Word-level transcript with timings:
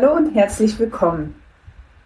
Hallo 0.00 0.14
und 0.14 0.32
herzlich 0.32 0.78
willkommen. 0.78 1.34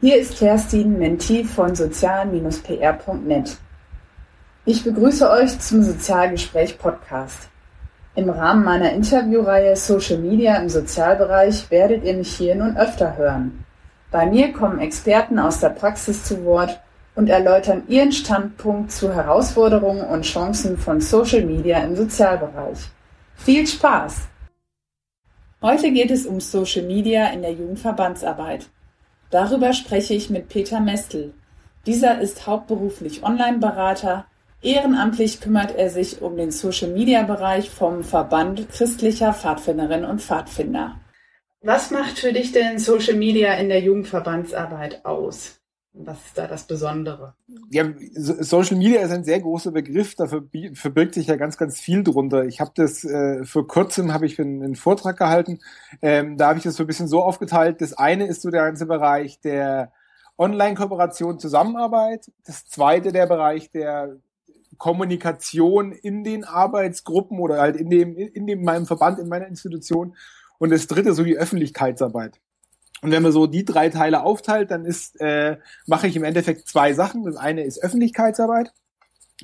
Hier 0.00 0.16
ist 0.16 0.38
Kerstin, 0.38 0.98
Mentee 0.98 1.44
von 1.44 1.74
sozial-pr.net. 1.74 3.58
Ich 4.64 4.82
begrüße 4.82 5.30
euch 5.30 5.58
zum 5.58 5.82
Sozialgespräch 5.82 6.78
Podcast. 6.78 7.50
Im 8.14 8.30
Rahmen 8.30 8.64
meiner 8.64 8.92
Interviewreihe 8.92 9.76
Social 9.76 10.16
Media 10.16 10.56
im 10.56 10.70
Sozialbereich 10.70 11.70
werdet 11.70 12.02
ihr 12.04 12.14
mich 12.14 12.34
hier 12.34 12.54
nun 12.54 12.78
öfter 12.78 13.18
hören. 13.18 13.62
Bei 14.10 14.24
mir 14.24 14.54
kommen 14.54 14.78
Experten 14.78 15.38
aus 15.38 15.60
der 15.60 15.68
Praxis 15.68 16.24
zu 16.24 16.46
Wort 16.46 16.80
und 17.14 17.28
erläutern 17.28 17.82
ihren 17.88 18.12
Standpunkt 18.12 18.90
zu 18.90 19.12
Herausforderungen 19.12 20.06
und 20.06 20.22
Chancen 20.22 20.78
von 20.78 21.02
Social 21.02 21.42
Media 21.42 21.80
im 21.80 21.94
Sozialbereich. 21.94 22.88
Viel 23.34 23.66
Spaß! 23.66 24.31
Heute 25.62 25.92
geht 25.92 26.10
es 26.10 26.26
um 26.26 26.40
Social 26.40 26.82
Media 26.82 27.28
in 27.28 27.42
der 27.42 27.52
Jugendverbandsarbeit. 27.52 28.66
Darüber 29.30 29.72
spreche 29.72 30.12
ich 30.12 30.28
mit 30.28 30.48
Peter 30.48 30.80
Mestel. 30.80 31.34
Dieser 31.86 32.20
ist 32.20 32.48
hauptberuflich 32.48 33.22
Online-Berater. 33.22 34.26
Ehrenamtlich 34.60 35.40
kümmert 35.40 35.76
er 35.76 35.88
sich 35.88 36.20
um 36.20 36.36
den 36.36 36.50
Social-Media-Bereich 36.50 37.70
vom 37.70 38.02
Verband 38.02 38.70
christlicher 38.70 39.32
Pfadfinderinnen 39.32 40.10
und 40.10 40.20
Pfadfinder. 40.20 40.96
Was 41.60 41.92
macht 41.92 42.18
für 42.18 42.32
dich 42.32 42.50
denn 42.50 42.80
Social 42.80 43.14
Media 43.14 43.54
in 43.54 43.68
der 43.68 43.78
Jugendverbandsarbeit 43.78 45.04
aus? 45.04 45.61
Was 45.94 46.24
ist 46.24 46.38
da 46.38 46.46
das 46.46 46.66
Besondere? 46.66 47.34
Ja, 47.70 47.84
Social 48.14 48.78
Media 48.78 49.02
ist 49.02 49.10
ein 49.10 49.24
sehr 49.24 49.40
großer 49.40 49.72
Begriff, 49.72 50.14
da 50.14 50.26
verbirgt 50.26 51.14
sich 51.14 51.26
ja 51.26 51.36
ganz, 51.36 51.58
ganz 51.58 51.80
viel 51.80 52.02
drunter. 52.02 52.44
Ich 52.46 52.60
habe 52.60 52.72
das 52.74 53.04
äh, 53.04 53.44
vor 53.44 53.66
kurzem 53.66 54.12
habe 54.14 54.24
ich 54.24 54.40
einen, 54.40 54.62
einen, 54.62 54.74
Vortrag 54.74 55.18
gehalten. 55.18 55.60
Ähm, 56.00 56.38
da 56.38 56.48
habe 56.48 56.58
ich 56.58 56.64
das 56.64 56.76
so 56.76 56.84
ein 56.84 56.86
bisschen 56.86 57.08
so 57.08 57.22
aufgeteilt. 57.22 57.82
Das 57.82 57.92
eine 57.92 58.26
ist 58.26 58.40
so 58.40 58.50
der 58.50 58.64
ganze 58.64 58.86
Bereich 58.86 59.40
der 59.40 59.92
Online-Kooperation, 60.38 61.38
Zusammenarbeit. 61.38 62.32
Das 62.46 62.66
zweite 62.66 63.12
der 63.12 63.26
Bereich 63.26 63.70
der 63.70 64.16
Kommunikation 64.78 65.92
in 65.92 66.24
den 66.24 66.44
Arbeitsgruppen 66.44 67.38
oder 67.38 67.60
halt 67.60 67.76
in 67.76 67.90
dem, 67.90 68.16
in 68.16 68.46
dem 68.46 68.64
meinem 68.64 68.86
Verband, 68.86 69.18
in 69.18 69.28
meiner 69.28 69.46
Institution. 69.46 70.16
Und 70.58 70.70
das 70.70 70.86
dritte 70.86 71.12
so 71.12 71.22
die 71.22 71.36
Öffentlichkeitsarbeit. 71.36 72.40
Und 73.02 73.10
wenn 73.10 73.22
man 73.22 73.32
so 73.32 73.46
die 73.46 73.64
drei 73.64 73.88
Teile 73.88 74.22
aufteilt, 74.22 74.70
dann 74.70 74.84
ist, 74.84 75.20
äh, 75.20 75.58
mache 75.86 76.06
ich 76.06 76.16
im 76.16 76.24
Endeffekt 76.24 76.68
zwei 76.68 76.94
Sachen. 76.94 77.24
Das 77.24 77.36
eine 77.36 77.64
ist 77.64 77.82
Öffentlichkeitsarbeit, 77.82 78.72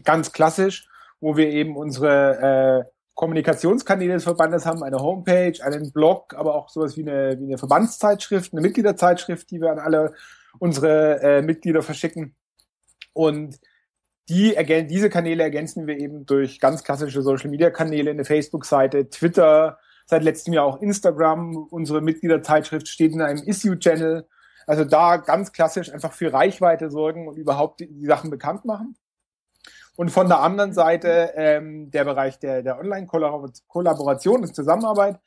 ganz 0.04 0.32
klassisch, 0.32 0.88
wo 1.20 1.36
wir 1.36 1.50
eben 1.50 1.76
unsere 1.76 2.86
äh, 2.86 2.90
Kommunikationskanäle 3.14 4.14
des 4.14 4.22
Verbandes 4.22 4.64
haben, 4.64 4.84
eine 4.84 4.98
Homepage, 4.98 5.60
einen 5.60 5.90
Blog, 5.90 6.34
aber 6.34 6.54
auch 6.54 6.68
sowas 6.68 6.96
wie 6.96 7.02
eine, 7.02 7.36
wie 7.40 7.46
eine 7.46 7.58
Verbandszeitschrift, 7.58 8.52
eine 8.52 8.62
Mitgliederzeitschrift, 8.62 9.50
die 9.50 9.60
wir 9.60 9.72
an 9.72 9.80
alle 9.80 10.14
unsere 10.60 11.20
äh, 11.20 11.42
Mitglieder 11.42 11.82
verschicken. 11.82 12.36
Und 13.12 13.58
die 14.28 14.54
diese 14.88 15.10
Kanäle 15.10 15.42
ergänzen 15.42 15.88
wir 15.88 15.98
eben 15.98 16.26
durch 16.26 16.60
ganz 16.60 16.84
klassische 16.84 17.22
Social 17.22 17.50
Media 17.50 17.70
Kanäle, 17.70 18.10
eine 18.10 18.24
Facebook-Seite, 18.24 19.08
Twitter, 19.08 19.78
seit 20.08 20.22
letztem 20.22 20.54
Jahr 20.54 20.64
auch 20.64 20.80
Instagram. 20.80 21.56
Unsere 21.56 22.00
Mitgliederzeitschrift 22.00 22.88
steht 22.88 23.12
in 23.12 23.20
einem 23.20 23.42
Issue-Channel. 23.42 24.26
Also 24.66 24.84
da 24.84 25.18
ganz 25.18 25.52
klassisch 25.52 25.92
einfach 25.92 26.12
für 26.12 26.32
Reichweite 26.32 26.90
sorgen 26.90 27.28
und 27.28 27.36
überhaupt 27.36 27.80
die, 27.80 28.06
Sachen 28.06 28.30
bekannt 28.30 28.64
machen. 28.64 28.96
Und 29.96 30.10
von 30.10 30.28
der 30.28 30.40
anderen 30.40 30.72
Seite 30.72 31.32
ähm, 31.36 31.90
der 31.90 32.04
Bereich 32.04 32.38
der, 32.38 32.62
der 32.62 32.78
Online-Kollaboration 32.78 34.42
und 34.42 34.54
Zusammenarbeit, 34.54 35.18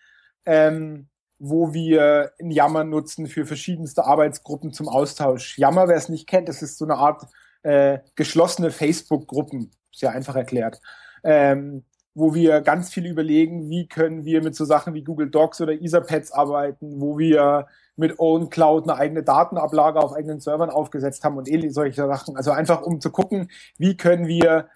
ähm, 0.45 1.09
wo 1.37 1.73
wir 1.73 2.31
in 2.37 2.51
Yammer 2.51 2.83
nutzen 2.83 3.27
für 3.27 3.45
verschiedenste 3.45 4.05
Arbeitsgruppen 4.05 4.73
zum 4.73 4.87
Austausch. 4.87 5.57
Yammer, 5.57 5.87
wer 5.87 5.97
es 5.97 6.09
nicht 6.09 6.27
kennt, 6.27 6.49
das 6.49 6.61
ist 6.61 6.77
so 6.77 6.85
eine 6.85 6.95
Art 6.95 7.23
äh, 7.63 7.99
geschlossene 8.15 8.71
Facebook-Gruppen, 8.71 9.71
sehr 9.91 10.11
einfach 10.11 10.35
erklärt. 10.35 10.81
Ähm, 11.23 11.83
wo 12.13 12.33
wir 12.33 12.61
ganz 12.61 12.89
viel 12.89 13.05
überlegen, 13.05 13.69
wie 13.69 13.87
können 13.87 14.25
wir 14.25 14.43
mit 14.43 14.55
so 14.55 14.65
Sachen 14.65 14.93
wie 14.93 15.03
Google 15.03 15.29
Docs 15.29 15.61
oder 15.61 15.73
Etherpads 15.73 16.31
arbeiten, 16.31 16.99
wo 16.99 17.17
wir 17.17 17.67
mit 17.95 18.19
OwnCloud 18.19 18.83
eine 18.83 18.97
eigene 18.97 19.23
Datenablage 19.23 19.99
auf 19.99 20.13
eigenen 20.13 20.39
Servern 20.39 20.69
aufgesetzt 20.69 21.23
haben 21.23 21.37
und 21.37 21.47
ähnliche 21.47 21.73
solche 21.73 22.07
Sachen. 22.07 22.35
Also 22.35 22.51
einfach 22.51 22.81
um 22.81 22.99
zu 22.99 23.11
gucken, 23.11 23.49
wie 23.77 23.95
können 23.95 24.27
wir 24.27 24.67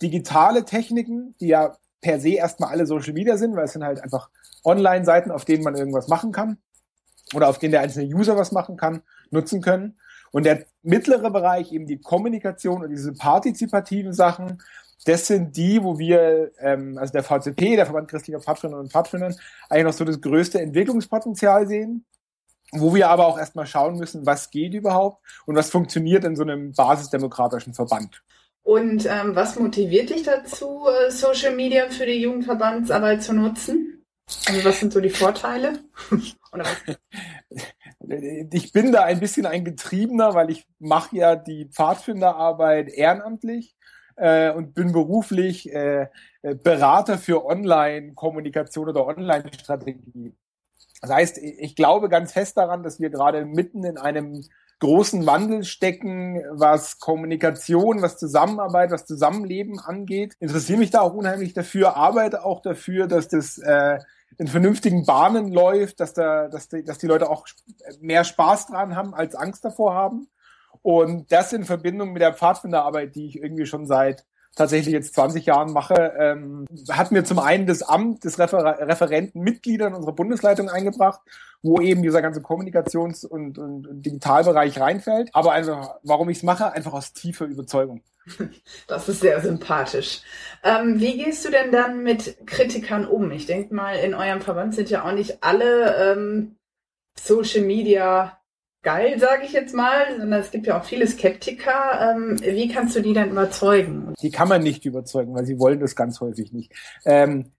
digitale 0.00 0.64
Techniken, 0.64 1.34
die 1.40 1.48
ja 1.48 1.76
per 2.00 2.20
se 2.20 2.30
erstmal 2.30 2.70
alle 2.70 2.86
Social 2.86 3.12
Media 3.12 3.36
sind, 3.36 3.56
weil 3.56 3.64
es 3.64 3.72
sind 3.72 3.84
halt 3.84 4.00
einfach 4.02 4.30
Online-Seiten, 4.64 5.30
auf 5.30 5.44
denen 5.44 5.64
man 5.64 5.74
irgendwas 5.74 6.08
machen 6.08 6.32
kann 6.32 6.58
oder 7.34 7.48
auf 7.48 7.58
denen 7.58 7.72
der 7.72 7.80
einzelne 7.80 8.14
User 8.14 8.36
was 8.36 8.52
machen 8.52 8.76
kann, 8.76 9.02
nutzen 9.30 9.60
können. 9.60 9.98
Und 10.30 10.44
der 10.44 10.66
mittlere 10.82 11.30
Bereich, 11.30 11.72
eben 11.72 11.86
die 11.86 12.00
Kommunikation 12.00 12.82
und 12.82 12.90
diese 12.90 13.12
partizipativen 13.12 14.12
Sachen, 14.12 14.58
das 15.04 15.26
sind 15.26 15.56
die, 15.56 15.82
wo 15.82 15.98
wir, 15.98 16.52
ähm, 16.58 16.98
also 16.98 17.12
der 17.12 17.22
VCP, 17.22 17.76
der 17.76 17.86
Verband 17.86 18.08
christlicher 18.08 18.40
Pfadfinder 18.40 18.78
und 18.78 18.92
Pfadfindern, 18.92 19.34
eigentlich 19.68 19.84
noch 19.84 19.92
so 19.92 20.04
das 20.04 20.20
größte 20.20 20.60
Entwicklungspotenzial 20.60 21.66
sehen, 21.66 22.04
wo 22.72 22.94
wir 22.94 23.08
aber 23.08 23.26
auch 23.26 23.38
erstmal 23.38 23.66
schauen 23.66 23.96
müssen, 23.96 24.26
was 24.26 24.50
geht 24.50 24.74
überhaupt 24.74 25.24
und 25.46 25.56
was 25.56 25.70
funktioniert 25.70 26.24
in 26.24 26.36
so 26.36 26.42
einem 26.42 26.72
basisdemokratischen 26.72 27.74
Verband. 27.74 28.22
Und 28.62 29.06
ähm, 29.06 29.34
was 29.34 29.58
motiviert 29.58 30.10
dich 30.10 30.24
dazu, 30.24 30.86
äh, 30.88 31.10
Social 31.10 31.54
Media 31.54 31.88
für 31.88 32.04
die 32.04 32.20
Jugendverbandsarbeit 32.20 33.22
zu 33.22 33.32
nutzen? 33.32 34.04
Also 34.46 34.62
was 34.62 34.80
sind 34.80 34.92
so 34.92 35.00
die 35.00 35.08
Vorteile? 35.08 35.78
ich 38.52 38.72
bin 38.72 38.92
da 38.92 39.04
ein 39.04 39.20
bisschen 39.20 39.46
ein 39.46 39.64
Getriebener, 39.64 40.34
weil 40.34 40.50
ich 40.50 40.66
mache 40.78 41.16
ja 41.16 41.36
die 41.36 41.64
Pfadfinderarbeit 41.66 42.90
ehrenamtlich 42.90 43.77
äh, 44.18 44.50
und 44.50 44.74
bin 44.74 44.92
beruflich 44.92 45.72
äh, 45.72 46.08
äh, 46.42 46.54
Berater 46.54 47.18
für 47.18 47.44
Online-Kommunikation 47.44 48.88
oder 48.88 49.06
Online-Strategie. 49.06 50.34
Das 51.00 51.10
heißt, 51.10 51.38
ich 51.38 51.76
glaube 51.76 52.08
ganz 52.08 52.32
fest 52.32 52.56
daran, 52.56 52.82
dass 52.82 53.00
wir 53.00 53.10
gerade 53.10 53.44
mitten 53.44 53.84
in 53.84 53.98
einem 53.98 54.44
großen 54.80 55.26
Wandel 55.26 55.64
stecken, 55.64 56.42
was 56.50 56.98
Kommunikation, 56.98 58.02
was 58.02 58.16
Zusammenarbeit, 58.16 58.90
was 58.90 59.06
Zusammenleben 59.06 59.78
angeht. 59.80 60.36
Interessiere 60.40 60.78
mich 60.78 60.90
da 60.90 61.00
auch 61.00 61.14
unheimlich 61.14 61.52
dafür, 61.52 61.96
arbeite 61.96 62.44
auch 62.44 62.62
dafür, 62.62 63.06
dass 63.06 63.28
das 63.28 63.58
äh, 63.58 63.98
in 64.36 64.46
vernünftigen 64.46 65.04
Bahnen 65.04 65.52
läuft, 65.52 66.00
dass 66.00 66.14
da, 66.14 66.48
dass 66.48 66.68
die, 66.68 66.84
dass 66.84 66.98
die 66.98 67.06
Leute 67.06 67.28
auch 67.28 67.46
mehr 68.00 68.24
Spaß 68.24 68.68
dran 68.68 68.94
haben 68.94 69.14
als 69.14 69.34
Angst 69.34 69.64
davor 69.64 69.94
haben. 69.94 70.28
Und 70.82 71.30
das 71.32 71.52
in 71.52 71.64
Verbindung 71.64 72.12
mit 72.12 72.22
der 72.22 72.34
Pfadfinderarbeit, 72.34 73.14
die 73.14 73.26
ich 73.26 73.42
irgendwie 73.42 73.66
schon 73.66 73.86
seit 73.86 74.24
tatsächlich 74.56 74.92
jetzt 74.92 75.14
20 75.14 75.46
Jahren 75.46 75.72
mache, 75.72 76.12
ähm, 76.18 76.66
hat 76.90 77.12
mir 77.12 77.24
zum 77.24 77.38
einen 77.38 77.66
das 77.66 77.82
Amt 77.82 78.24
des 78.24 78.38
Refer 78.38 78.78
Referenten 78.80 79.42
unserer 79.44 80.12
Bundesleitung 80.12 80.68
eingebracht, 80.68 81.20
wo 81.62 81.80
eben 81.80 82.02
dieser 82.02 82.22
ganze 82.22 82.40
Kommunikations- 82.40 83.24
und, 83.24 83.58
und, 83.58 83.86
und 83.86 84.02
Digitalbereich 84.02 84.80
reinfällt. 84.80 85.30
Aber 85.32 85.52
einfach, 85.52 85.96
warum 86.02 86.28
ich 86.28 86.38
es 86.38 86.42
mache, 86.42 86.72
einfach 86.72 86.92
aus 86.92 87.12
tiefer 87.12 87.46
Überzeugung. 87.46 88.02
Das 88.86 89.08
ist 89.08 89.20
sehr 89.20 89.40
sympathisch. 89.40 90.20
Ähm, 90.62 91.00
wie 91.00 91.16
gehst 91.16 91.44
du 91.44 91.50
denn 91.50 91.72
dann 91.72 92.02
mit 92.02 92.46
Kritikern 92.46 93.06
um? 93.06 93.30
Ich 93.30 93.46
denke 93.46 93.74
mal, 93.74 93.96
in 93.96 94.14
eurem 94.14 94.40
Verband 94.40 94.74
sind 94.74 94.90
ja 94.90 95.04
auch 95.04 95.12
nicht 95.12 95.42
alle 95.42 96.12
ähm, 96.12 96.56
Social 97.18 97.62
Media 97.62 98.37
geil, 98.82 99.18
sage 99.18 99.44
ich 99.44 99.52
jetzt 99.52 99.74
mal, 99.74 100.18
sondern 100.18 100.40
es 100.40 100.50
gibt 100.50 100.66
ja 100.66 100.78
auch 100.78 100.84
viele 100.84 101.06
Skeptiker. 101.06 102.14
Ähm, 102.16 102.38
wie 102.40 102.68
kannst 102.68 102.96
du 102.96 103.00
die 103.00 103.12
dann 103.12 103.30
überzeugen? 103.30 104.14
Die 104.20 104.30
kann 104.30 104.48
man 104.48 104.62
nicht 104.62 104.84
überzeugen, 104.84 105.34
weil 105.34 105.46
sie 105.46 105.58
wollen 105.58 105.80
das 105.80 105.96
ganz 105.96 106.20
häufig 106.20 106.52
nicht. 106.52 106.72
Ähm, 107.04 107.52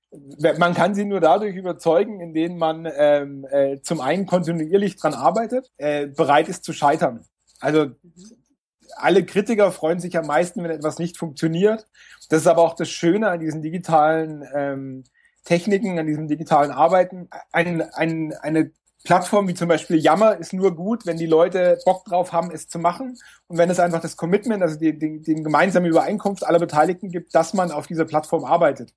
man 0.58 0.74
kann 0.74 0.96
sie 0.96 1.06
nur 1.06 1.20
dadurch 1.20 1.56
überzeugen, 1.56 2.20
indem 2.20 2.58
man 2.58 2.88
ähm, 2.98 3.46
äh, 3.50 3.80
zum 3.82 4.02
einen 4.02 4.26
kontinuierlich 4.26 4.96
dran 4.96 5.14
arbeitet, 5.14 5.72
äh, 5.78 6.08
bereit 6.08 6.50
ist 6.50 6.64
zu 6.64 6.74
scheitern. 6.74 7.26
Also 7.60 7.92
alle 8.96 9.24
Kritiker 9.24 9.72
freuen 9.72 10.00
sich 10.00 10.18
am 10.18 10.26
meisten, 10.26 10.64
wenn 10.64 10.72
etwas 10.72 10.98
nicht 10.98 11.18
funktioniert. 11.18 11.86
Das 12.30 12.42
ist 12.42 12.48
aber 12.48 12.64
auch 12.64 12.76
das 12.76 12.90
Schöne 12.90 13.30
an 13.30 13.40
diesen 13.40 13.62
digitalen 13.62 14.44
ähm, 14.54 15.04
Techniken, 15.46 16.00
an 16.00 16.08
diesem 16.08 16.28
digitalen 16.28 16.72
Arbeiten. 16.72 17.30
Ein, 17.52 17.82
ein, 17.94 18.34
eine 18.42 18.72
Plattformen 19.04 19.48
wie 19.48 19.54
zum 19.54 19.70
Beispiel 19.70 19.98
Yammer 19.98 20.38
ist 20.38 20.54
nur 20.54 20.76
gut, 20.76 21.06
wenn 21.06 21.18
die 21.18 21.26
Leute 21.26 21.80
Bock 21.86 22.04
drauf 22.06 22.34
haben, 22.34 22.52
es 22.52 22.68
zu 22.68 22.80
machen. 22.80 23.18
Und 23.48 23.58
wenn 23.58 23.70
es 23.70 23.80
einfach 23.80 24.02
das 24.02 24.18
Commitment, 24.18 24.62
also 24.62 24.78
die, 24.78 24.98
die, 24.98 25.22
die 25.22 25.36
gemeinsame 25.36 25.88
Übereinkunft 25.88 26.46
aller 26.46 26.60
Beteiligten 26.60 27.10
gibt, 27.10 27.34
dass 27.34 27.54
man 27.54 27.72
auf 27.72 27.88
dieser 27.88 28.06
Plattform 28.06 28.44
arbeitet. 28.44 28.94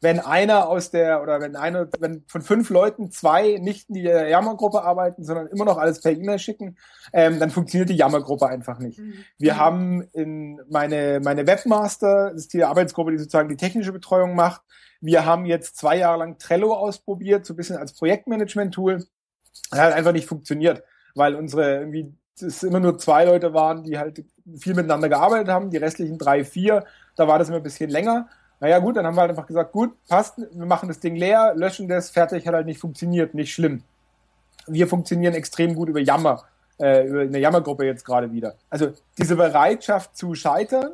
Wenn 0.00 0.18
einer 0.18 0.68
aus 0.68 0.90
der, 0.90 1.22
oder 1.22 1.40
wenn 1.40 1.56
einer, 1.56 1.88
wenn 1.98 2.24
von 2.26 2.42
fünf 2.42 2.70
Leuten 2.70 3.10
zwei 3.10 3.58
nicht 3.60 3.90
in 3.90 4.02
der 4.02 4.28
Yammer-Gruppe 4.28 4.82
arbeiten, 4.82 5.24
sondern 5.24 5.46
immer 5.48 5.66
noch 5.66 5.76
alles 5.76 6.00
per 6.00 6.12
E-Mail 6.12 6.38
schicken, 6.38 6.78
ähm, 7.12 7.38
dann 7.38 7.50
funktioniert 7.50 7.90
die 7.90 7.96
Yammer-Gruppe 7.96 8.46
einfach 8.46 8.78
nicht. 8.78 8.98
Mhm. 8.98 9.14
Wir 9.38 9.58
haben 9.58 10.02
in 10.12 10.60
meine, 10.70 11.20
meine 11.22 11.46
Webmaster, 11.46 12.30
das 12.30 12.42
ist 12.42 12.54
die 12.54 12.64
Arbeitsgruppe, 12.64 13.10
die 13.10 13.18
sozusagen 13.18 13.50
die 13.50 13.56
technische 13.56 13.92
Betreuung 13.92 14.34
macht, 14.34 14.62
wir 15.00 15.24
haben 15.24 15.46
jetzt 15.46 15.76
zwei 15.76 15.96
Jahre 15.96 16.18
lang 16.18 16.38
Trello 16.38 16.74
ausprobiert, 16.74 17.46
so 17.46 17.54
ein 17.54 17.56
bisschen 17.56 17.76
als 17.76 17.94
Projektmanagement-Tool. 17.94 19.04
Das 19.70 19.80
hat 19.80 19.92
einfach 19.94 20.12
nicht 20.12 20.26
funktioniert, 20.26 20.82
weil 21.14 21.34
unsere 21.34 21.78
irgendwie 21.78 22.14
es 22.40 22.62
immer 22.62 22.80
nur 22.80 22.98
zwei 22.98 23.24
Leute 23.24 23.52
waren, 23.52 23.84
die 23.84 23.98
halt 23.98 24.24
viel 24.58 24.74
miteinander 24.74 25.08
gearbeitet 25.08 25.48
haben, 25.48 25.70
die 25.70 25.76
restlichen 25.76 26.18
drei, 26.18 26.44
vier, 26.44 26.84
da 27.16 27.28
war 27.28 27.38
das 27.38 27.48
immer 27.48 27.58
ein 27.58 27.62
bisschen 27.62 27.90
länger. 27.90 28.28
Naja, 28.60 28.78
gut, 28.78 28.96
dann 28.96 29.06
haben 29.06 29.16
wir 29.16 29.22
halt 29.22 29.30
einfach 29.30 29.46
gesagt, 29.46 29.72
gut, 29.72 29.92
passt, 30.06 30.38
wir 30.38 30.66
machen 30.66 30.88
das 30.88 31.00
Ding 31.00 31.16
leer, 31.16 31.54
löschen 31.56 31.88
das, 31.88 32.10
fertig, 32.10 32.46
hat 32.46 32.54
halt 32.54 32.66
nicht 32.66 32.78
funktioniert, 32.78 33.34
nicht 33.34 33.52
schlimm. 33.52 33.82
Wir 34.66 34.86
funktionieren 34.86 35.34
extrem 35.34 35.74
gut 35.74 35.88
über 35.88 36.00
Jammer, 36.00 36.44
äh, 36.78 37.06
über 37.06 37.20
eine 37.22 37.38
Jammergruppe 37.38 37.86
jetzt 37.86 38.04
gerade 38.04 38.30
wieder. 38.32 38.54
Also 38.68 38.92
diese 39.16 39.36
Bereitschaft 39.36 40.14
zu 40.14 40.34
scheitern, 40.34 40.92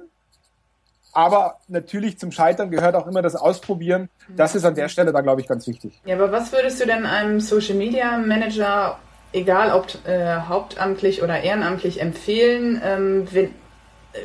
aber 1.12 1.58
natürlich 1.66 2.18
zum 2.18 2.30
Scheitern 2.30 2.70
gehört 2.70 2.94
auch 2.94 3.08
immer 3.08 3.22
das 3.22 3.34
Ausprobieren. 3.34 4.10
Das 4.28 4.54
ist 4.54 4.64
an 4.64 4.74
der 4.76 4.88
Stelle 4.88 5.12
da, 5.12 5.22
glaube 5.22 5.40
ich, 5.40 5.48
ganz 5.48 5.66
wichtig. 5.66 6.00
Ja, 6.04 6.14
aber 6.14 6.30
was 6.30 6.52
würdest 6.52 6.80
du 6.80 6.86
denn 6.86 7.04
einem 7.04 7.40
Social 7.40 7.74
Media 7.74 8.16
Manager, 8.18 8.98
egal 9.32 9.72
ob 9.72 9.86
äh, 10.06 10.36
hauptamtlich 10.40 11.22
oder 11.22 11.40
ehrenamtlich, 11.40 12.00
empfehlen, 12.00 12.80
ähm, 12.84 13.26
wenn, 13.32 13.54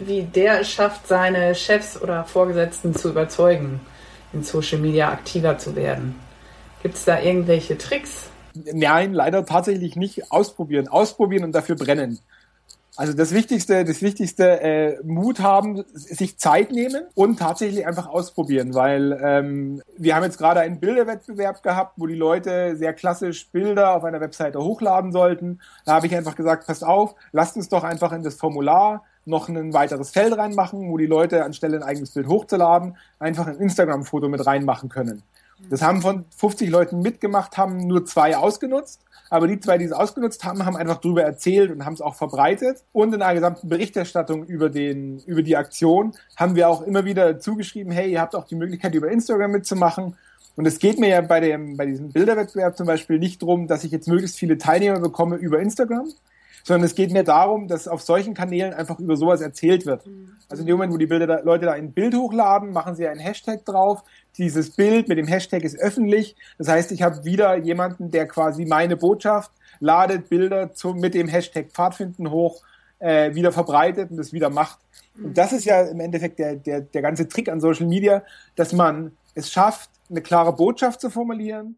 wie 0.02 0.24
der 0.24 0.62
es 0.62 0.70
schafft, 0.70 1.08
seine 1.08 1.56
Chefs 1.56 2.02
oder 2.02 2.24
Vorgesetzten 2.24 2.96
zu 2.96 3.10
überzeugen, 3.10 3.82
in 4.34 4.44
Social 4.44 4.80
Media 4.80 5.10
aktiver 5.10 5.58
zu 5.58 5.76
werden? 5.76 6.16
Gibt 6.82 6.96
es 6.96 7.06
da 7.06 7.20
irgendwelche 7.20 7.78
Tricks? 7.78 8.30
Nein, 8.54 9.14
leider 9.14 9.46
tatsächlich 9.46 9.96
nicht 9.96 10.32
ausprobieren. 10.32 10.88
Ausprobieren 10.88 11.44
und 11.44 11.54
dafür 11.54 11.76
brennen. 11.76 12.20
Also 12.98 13.14
das 13.14 13.34
Wichtigste, 13.34 13.86
das 13.86 14.02
Wichtigste, 14.02 14.62
äh, 14.62 14.98
Mut 15.04 15.40
haben, 15.40 15.84
sich 15.94 16.38
Zeit 16.38 16.72
nehmen 16.72 17.04
und 17.16 17.40
tatsächlich 17.40 17.88
einfach 17.88 18.08
ausprobieren, 18.08 18.74
weil 18.74 19.18
ähm, 19.24 19.82
wir 19.98 20.14
haben 20.14 20.24
jetzt 20.24 20.38
gerade 20.38 20.60
einen 20.60 20.82
Bilderwettbewerb 20.82 21.64
gehabt, 21.64 21.94
wo 21.96 22.06
die 22.06 22.16
Leute 22.16 22.76
sehr 22.76 22.94
klassisch 22.94 23.50
Bilder 23.50 23.96
auf 23.96 24.04
einer 24.04 24.20
Webseite 24.20 24.60
hochladen 24.60 25.14
sollten. 25.14 25.62
Da 25.86 25.94
habe 25.94 26.08
ich 26.08 26.16
einfach 26.16 26.36
gesagt, 26.36 26.68
passt 26.68 26.84
auf, 26.84 27.16
lasst 27.32 27.56
uns 27.56 27.70
doch 27.70 27.86
einfach 27.86 28.12
in 28.12 28.24
das 28.24 28.36
Formular 28.36 29.06
noch 29.26 29.50
ein 29.50 29.74
weiteres 29.74 30.12
Feld 30.12 30.36
reinmachen, 30.38 30.90
wo 30.90 30.98
die 30.98 31.06
Leute 31.06 31.44
anstelle 31.46 31.78
ein 31.78 31.84
eigenes 31.84 32.12
Bild 32.12 32.28
hochzuladen, 32.28 32.98
einfach 33.20 33.48
ein 33.48 33.58
Instagram-Foto 33.58 34.30
mit 34.30 34.46
reinmachen 34.46 34.90
können. 34.90 35.24
Das 35.70 35.82
haben 35.82 36.02
von 36.02 36.26
50 36.36 36.70
Leuten 36.70 37.02
mitgemacht, 37.02 37.58
haben 37.58 37.78
nur 37.88 38.06
zwei 38.06 38.36
ausgenutzt. 38.36 39.02
Aber 39.30 39.48
die 39.48 39.60
zwei, 39.62 39.78
die 39.78 39.86
es 39.86 39.94
ausgenutzt 39.94 40.44
haben, 40.44 40.66
haben 40.66 40.76
einfach 40.76 40.98
darüber 40.98 41.24
erzählt 41.24 41.72
und 41.72 41.86
haben 41.86 41.94
es 41.94 42.02
auch 42.02 42.16
verbreitet. 42.16 42.84
Und 42.92 43.14
in 43.14 43.22
einer 43.22 43.36
gesamten 43.36 43.70
Berichterstattung 43.70 44.46
über, 44.46 44.70
den, 44.70 45.20
über 45.20 45.42
die 45.42 45.56
Aktion 45.56 46.12
haben 46.36 46.56
wir 46.56 46.68
auch 46.68 46.82
immer 46.82 47.06
wieder 47.06 47.40
zugeschrieben, 47.40 47.94
hey, 47.94 48.12
ihr 48.12 48.20
habt 48.20 48.36
auch 48.36 48.46
die 48.46 48.56
Möglichkeit, 48.56 48.94
über 48.94 49.10
Instagram 49.10 49.52
mitzumachen. 49.52 50.18
Und 50.58 50.66
es 50.66 50.80
geht 50.80 51.00
mir 51.00 51.08
ja 51.08 51.22
bei, 51.22 51.40
dem, 51.40 51.78
bei 51.78 51.86
diesem 51.86 52.10
Bilderwettbewerb 52.10 52.76
zum 52.76 52.88
Beispiel 52.88 53.20
nicht 53.20 53.42
darum, 53.42 53.68
dass 53.68 53.86
ich 53.86 53.92
jetzt 53.92 54.10
möglichst 54.10 54.38
viele 54.38 54.58
Teilnehmer 54.58 55.00
bekomme 55.00 55.38
über 55.38 55.60
Instagram, 55.60 56.10
sondern 56.64 56.86
es 56.86 56.96
geht 56.96 57.12
mir 57.12 57.24
darum, 57.24 57.68
dass 57.68 57.88
auf 57.88 58.02
solchen 58.02 58.34
Kanälen 58.34 58.74
einfach 58.74 59.00
über 59.00 59.16
sowas 59.16 59.42
erzählt 59.42 59.86
wird. 59.86 60.06
Mhm. 60.06 60.32
Also 60.50 60.62
in 60.62 60.68
dem 60.68 60.76
Moment, 60.76 60.94
wo 60.94 60.98
die 60.98 61.08
Bilder 61.08 61.28
da, 61.28 61.40
Leute 61.40 61.66
da 61.66 61.74
ein 61.74 61.94
Bild 61.94 62.16
hochladen, 62.16 62.72
machen 62.72 62.96
sie 62.96 63.08
einen 63.08 63.20
Hashtag 63.20 63.66
drauf. 63.66 64.04
Dieses 64.38 64.72
Bild 64.72 65.08
mit 65.08 65.18
dem 65.18 65.28
Hashtag 65.28 65.64
ist 65.64 65.80
öffentlich. 65.80 66.36
Das 66.58 66.68
heißt, 66.68 66.92
ich 66.92 67.02
habe 67.02 67.24
wieder 67.24 67.56
jemanden, 67.58 68.12
der 68.12 68.28
quasi 68.28 68.66
meine 68.66 68.98
Botschaft 68.98 69.52
ladet 69.80 70.30
Bilder 70.30 70.74
zum, 70.74 71.00
mit 71.00 71.14
dem 71.14 71.28
Hashtag 71.28 71.72
Pfadfinden 71.72 72.32
hoch, 72.32 72.62
äh, 73.00 73.34
wieder 73.34 73.52
verbreitet 73.52 74.12
und 74.12 74.18
das 74.18 74.32
wieder 74.32 74.50
macht. 74.50 74.80
Und 75.16 75.30
mhm. 75.30 75.34
das 75.34 75.54
ist 75.54 75.66
ja 75.66 75.82
im 75.82 76.00
Endeffekt 76.00 76.40
der, 76.40 76.56
der, 76.56 76.82
der 76.82 77.02
ganze 77.02 77.28
Trick 77.28 77.50
an 77.50 77.60
Social 77.60 77.88
Media, 77.88 78.24
dass 78.56 78.74
man 78.74 79.18
es 79.34 79.52
schafft, 79.52 79.90
eine 80.10 80.22
klare 80.22 80.54
Botschaft 80.54 81.02
zu 81.02 81.10
formulieren, 81.10 81.78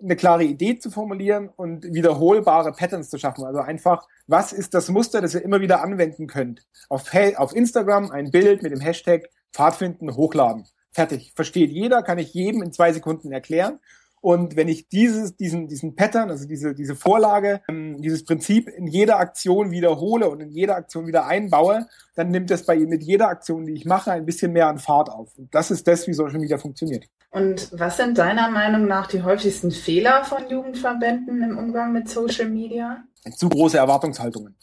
eine 0.00 0.16
klare 0.16 0.44
Idee 0.44 0.78
zu 0.78 0.90
formulieren 0.90 1.48
und 1.56 1.84
wiederholbare 1.92 2.72
Patterns 2.72 3.10
zu 3.10 3.18
schaffen. 3.18 3.44
Also 3.44 3.60
einfach, 3.60 4.06
was 4.26 4.52
ist 4.52 4.74
das 4.74 4.88
Muster, 4.88 5.20
das 5.20 5.34
ihr 5.34 5.42
immer 5.42 5.60
wieder 5.60 5.82
anwenden 5.82 6.26
könnt? 6.26 6.66
Auf, 6.88 7.04
auf 7.36 7.54
Instagram 7.54 8.10
ein 8.10 8.30
Bild 8.30 8.62
mit 8.62 8.72
dem 8.72 8.80
Hashtag 8.80 9.28
Pfadfinden 9.52 10.14
hochladen. 10.14 10.66
Fertig. 10.92 11.32
Versteht 11.34 11.70
jeder, 11.70 12.02
kann 12.02 12.18
ich 12.18 12.32
jedem 12.34 12.62
in 12.62 12.72
zwei 12.72 12.92
Sekunden 12.92 13.32
erklären. 13.32 13.80
Und 14.20 14.56
wenn 14.56 14.68
ich 14.68 14.88
dieses, 14.88 15.36
diesen, 15.36 15.68
diesen 15.68 15.94
Pattern, 15.94 16.30
also 16.30 16.46
diese, 16.46 16.74
diese 16.74 16.96
Vorlage, 16.96 17.60
ähm, 17.68 18.02
dieses 18.02 18.24
Prinzip 18.24 18.68
in 18.68 18.86
jeder 18.86 19.18
Aktion 19.18 19.70
wiederhole 19.70 20.28
und 20.28 20.40
in 20.40 20.50
jeder 20.50 20.76
Aktion 20.76 21.06
wieder 21.06 21.26
einbaue, 21.26 21.86
dann 22.16 22.30
nimmt 22.30 22.50
es 22.50 22.64
bei 22.64 22.76
mit 22.78 23.02
jeder 23.02 23.28
Aktion, 23.28 23.66
die 23.66 23.74
ich 23.74 23.84
mache, 23.84 24.10
ein 24.10 24.26
bisschen 24.26 24.52
mehr 24.52 24.66
an 24.66 24.78
Fahrt 24.78 25.08
auf. 25.10 25.36
Und 25.38 25.54
das 25.54 25.70
ist 25.70 25.86
das, 25.86 26.06
wie 26.08 26.14
Social 26.14 26.40
Media 26.40 26.58
funktioniert. 26.58 27.08
Und 27.30 27.68
was 27.72 27.98
sind 27.98 28.16
deiner 28.16 28.50
Meinung 28.50 28.86
nach 28.86 29.06
die 29.06 29.22
häufigsten 29.22 29.70
Fehler 29.70 30.24
von 30.24 30.48
Jugendverbänden 30.48 31.42
im 31.42 31.58
Umgang 31.58 31.92
mit 31.92 32.08
Social 32.08 32.48
Media? 32.48 33.04
Zu 33.36 33.48
große 33.48 33.76
Erwartungshaltungen. 33.76 34.56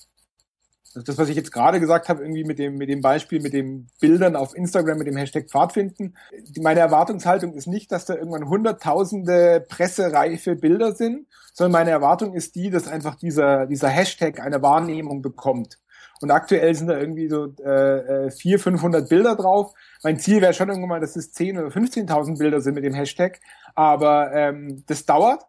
Also 0.95 1.05
das, 1.05 1.17
was 1.17 1.27
ich 1.27 1.35
jetzt 1.35 1.51
gerade 1.51 1.81
gesagt 1.81 2.07
habe, 2.07 2.23
irgendwie 2.23 2.45
mit 2.45 2.57
dem, 2.57 2.75
mit 2.75 2.89
dem 2.89 3.01
Beispiel, 3.01 3.41
mit 3.41 3.51
den 3.51 3.87
Bildern 3.99 4.37
auf 4.37 4.55
Instagram, 4.55 4.97
mit 4.97 5.07
dem 5.07 5.17
Hashtag 5.17 5.49
Pfadfinden. 5.49 6.15
Meine 6.61 6.79
Erwartungshaltung 6.79 7.53
ist 7.53 7.67
nicht, 7.67 7.91
dass 7.91 8.05
da 8.05 8.15
irgendwann 8.15 8.47
hunderttausende 8.47 9.65
pressereife 9.67 10.55
Bilder 10.55 10.95
sind, 10.95 11.27
sondern 11.53 11.73
meine 11.73 11.91
Erwartung 11.91 12.33
ist 12.33 12.55
die, 12.55 12.69
dass 12.69 12.87
einfach 12.87 13.15
dieser, 13.15 13.65
dieser 13.67 13.89
Hashtag 13.89 14.39
eine 14.39 14.61
Wahrnehmung 14.61 15.21
bekommt. 15.21 15.79
Und 16.21 16.31
aktuell 16.31 16.73
sind 16.75 16.87
da 16.87 16.97
irgendwie 16.97 17.27
so 17.27 17.45
äh, 17.63 18.31
400, 18.31 18.45
äh, 18.45 18.57
500 18.57 19.09
Bilder 19.09 19.35
drauf. 19.35 19.73
Mein 20.03 20.17
Ziel 20.17 20.41
wäre 20.41 20.53
schon 20.53 20.69
irgendwann 20.69 20.89
mal, 20.89 20.99
dass 20.99 21.15
es 21.15 21.33
10.000 21.33 21.59
oder 21.59 21.75
15.000 21.75 22.37
Bilder 22.37 22.61
sind 22.61 22.75
mit 22.75 22.85
dem 22.85 22.93
Hashtag. 22.93 23.41
Aber 23.75 24.31
ähm, 24.33 24.83
das 24.87 25.05
dauert. 25.05 25.45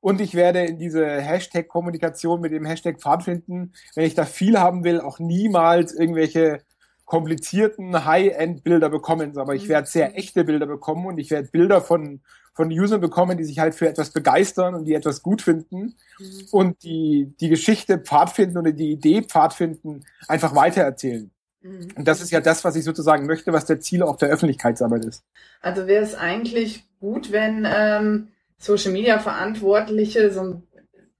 Und 0.00 0.20
ich 0.20 0.34
werde 0.34 0.66
in 0.66 0.78
diese 0.78 1.06
Hashtag-Kommunikation 1.06 2.42
mit 2.42 2.52
dem 2.52 2.66
Hashtag 2.66 3.00
Pfadfinden, 3.00 3.72
wenn 3.94 4.04
ich 4.04 4.14
da 4.14 4.26
viel 4.26 4.60
haben 4.60 4.84
will, 4.84 5.00
auch 5.00 5.18
niemals 5.18 5.94
irgendwelche 5.94 6.60
komplizierten 7.06 8.04
High-End-Bilder 8.04 8.90
bekommen. 8.90 9.38
Aber 9.38 9.54
ich 9.54 9.68
werde 9.68 9.86
sehr 9.86 10.14
echte 10.18 10.44
Bilder 10.44 10.66
bekommen 10.66 11.06
und 11.06 11.16
ich 11.16 11.30
werde 11.30 11.48
Bilder 11.48 11.80
von, 11.80 12.20
von 12.54 12.70
Usern 12.70 13.00
bekommen, 13.00 13.36
die 13.36 13.44
sich 13.44 13.58
halt 13.58 13.74
für 13.74 13.88
etwas 13.88 14.10
begeistern 14.10 14.74
und 14.74 14.84
die 14.84 14.94
etwas 14.94 15.22
gut 15.22 15.42
finden 15.42 15.96
mhm. 16.18 16.46
und 16.52 16.82
die, 16.82 17.34
die 17.40 17.48
Geschichte 17.48 17.98
Pfadfinden 17.98 18.58
oder 18.58 18.72
die 18.72 18.92
Idee 18.92 19.22
Pfadfinden 19.22 20.04
einfach 20.28 20.54
weitererzählen. 20.54 21.30
Mhm. 21.62 21.88
Und 21.96 22.08
das 22.08 22.20
ist 22.20 22.30
ja 22.30 22.40
das, 22.40 22.64
was 22.64 22.76
ich 22.76 22.84
sozusagen 22.84 23.26
möchte, 23.26 23.52
was 23.52 23.64
der 23.64 23.80
Ziel 23.80 24.02
auch 24.02 24.16
der 24.16 24.28
Öffentlichkeitsarbeit 24.28 25.04
ist. 25.04 25.24
Also 25.60 25.86
wäre 25.86 26.04
es 26.04 26.14
eigentlich 26.14 26.84
gut, 27.00 27.32
wenn 27.32 27.66
ähm, 27.68 28.28
Social 28.58 28.92
Media 28.92 29.18
Verantwortliche 29.18 30.30
so, 30.30 30.62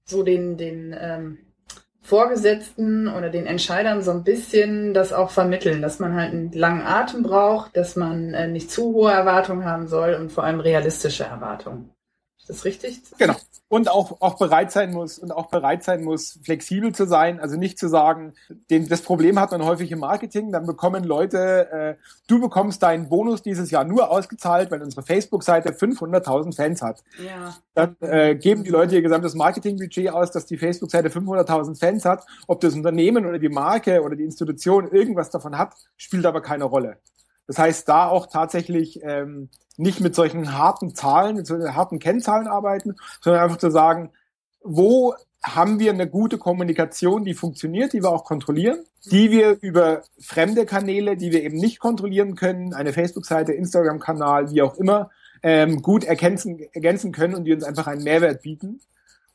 so 0.05 0.23
den, 0.23 0.57
den 0.57 0.95
ähm, 0.97 1.37
Vorgesetzten 2.05 3.07
oder 3.07 3.31
den 3.31 3.47
Entscheidern 3.47 4.03
so 4.03 4.11
ein 4.11 4.23
bisschen 4.23 4.93
das 4.93 5.11
auch 5.11 5.31
vermitteln, 5.31 5.81
dass 5.81 5.97
man 5.97 6.13
halt 6.13 6.33
einen 6.33 6.51
langen 6.51 6.83
Atem 6.83 7.23
braucht, 7.23 7.75
dass 7.75 7.95
man 7.95 8.35
äh, 8.35 8.47
nicht 8.47 8.69
zu 8.69 8.93
hohe 8.93 9.11
Erwartungen 9.11 9.65
haben 9.65 9.87
soll 9.87 10.13
und 10.13 10.31
vor 10.31 10.43
allem 10.43 10.59
realistische 10.59 11.23
Erwartungen. 11.23 11.94
Ist 12.47 12.49
das 12.49 12.65
richtig? 12.65 13.01
Genau 13.17 13.35
und 13.67 13.89
auch, 13.89 14.21
auch 14.21 14.37
bereit 14.37 14.71
sein 14.71 14.91
muss 14.91 15.17
und 15.17 15.31
auch 15.31 15.47
bereit 15.47 15.83
sein 15.83 16.03
muss, 16.03 16.39
flexibel 16.43 16.93
zu 16.93 17.05
sein. 17.07 17.39
Also 17.39 17.57
nicht 17.57 17.79
zu 17.79 17.87
sagen, 17.87 18.33
den, 18.69 18.87
das 18.87 19.01
Problem 19.01 19.39
hat 19.39 19.51
man 19.51 19.65
häufig 19.65 19.91
im 19.91 19.99
Marketing, 19.99 20.51
dann 20.51 20.65
bekommen 20.65 21.03
Leute, 21.03 21.71
äh, 21.71 21.95
du 22.27 22.39
bekommst 22.39 22.83
deinen 22.83 23.09
Bonus 23.09 23.41
dieses 23.41 23.71
Jahr 23.71 23.83
nur 23.83 24.11
ausgezahlt, 24.11 24.69
wenn 24.69 24.83
unsere 24.83 25.01
Facebook-Seite 25.03 25.73
500.000 25.73 26.55
Fans 26.55 26.81
hat. 26.81 27.03
Ja. 27.23 27.55
Dann 27.73 27.95
äh, 28.01 28.35
geben 28.35 28.63
die 28.63 28.69
Leute 28.69 28.95
ihr 28.95 29.01
gesamtes 29.01 29.33
Marketingbudget 29.33 30.09
aus, 30.09 30.31
dass 30.31 30.45
die 30.45 30.57
Facebook-Seite 30.57 31.09
500.000 31.09 31.79
Fans 31.79 32.05
hat. 32.05 32.25
Ob 32.47 32.61
das 32.61 32.75
Unternehmen 32.75 33.25
oder 33.25 33.39
die 33.39 33.49
Marke 33.49 34.03
oder 34.03 34.15
die 34.15 34.23
Institution 34.23 34.91
irgendwas 34.91 35.31
davon 35.31 35.57
hat, 35.57 35.73
spielt 35.97 36.25
aber 36.25 36.41
keine 36.41 36.65
Rolle. 36.65 36.97
Das 37.47 37.57
heißt, 37.57 37.87
da 37.87 38.07
auch 38.07 38.27
tatsächlich 38.27 39.01
ähm, 39.03 39.49
nicht 39.77 40.01
mit 40.01 40.15
solchen 40.15 40.57
harten 40.57 40.95
Zahlen, 40.95 41.35
mit 41.35 41.47
solchen 41.47 41.75
harten 41.75 41.99
Kennzahlen 41.99 42.47
arbeiten, 42.47 42.95
sondern 43.21 43.43
einfach 43.43 43.57
zu 43.57 43.69
sagen, 43.69 44.11
wo 44.61 45.13
haben 45.43 45.79
wir 45.79 45.91
eine 45.91 46.09
gute 46.09 46.37
Kommunikation, 46.37 47.23
die 47.23 47.35
funktioniert, 47.35 47.93
die 47.93 48.01
wir 48.01 48.09
auch 48.09 48.23
kontrollieren, 48.23 48.79
die 49.11 49.29
wir 49.29 49.57
über 49.61 50.01
fremde 50.19 50.65
Kanäle, 50.65 51.17
die 51.17 51.31
wir 51.31 51.43
eben 51.43 51.57
nicht 51.57 51.79
kontrollieren 51.79 52.35
können, 52.35 52.73
eine 52.73 52.93
Facebook-Seite, 52.93 53.53
Instagram-Kanal, 53.53 54.51
wie 54.51 54.63
auch 54.63 54.75
immer, 54.75 55.11
ähm, 55.43 55.83
gut 55.83 56.03
ergänzen, 56.03 56.59
ergänzen 56.73 57.11
können 57.11 57.35
und 57.35 57.43
die 57.43 57.53
uns 57.53 57.63
einfach 57.63 57.85
einen 57.85 58.03
Mehrwert 58.03 58.41
bieten. 58.41 58.81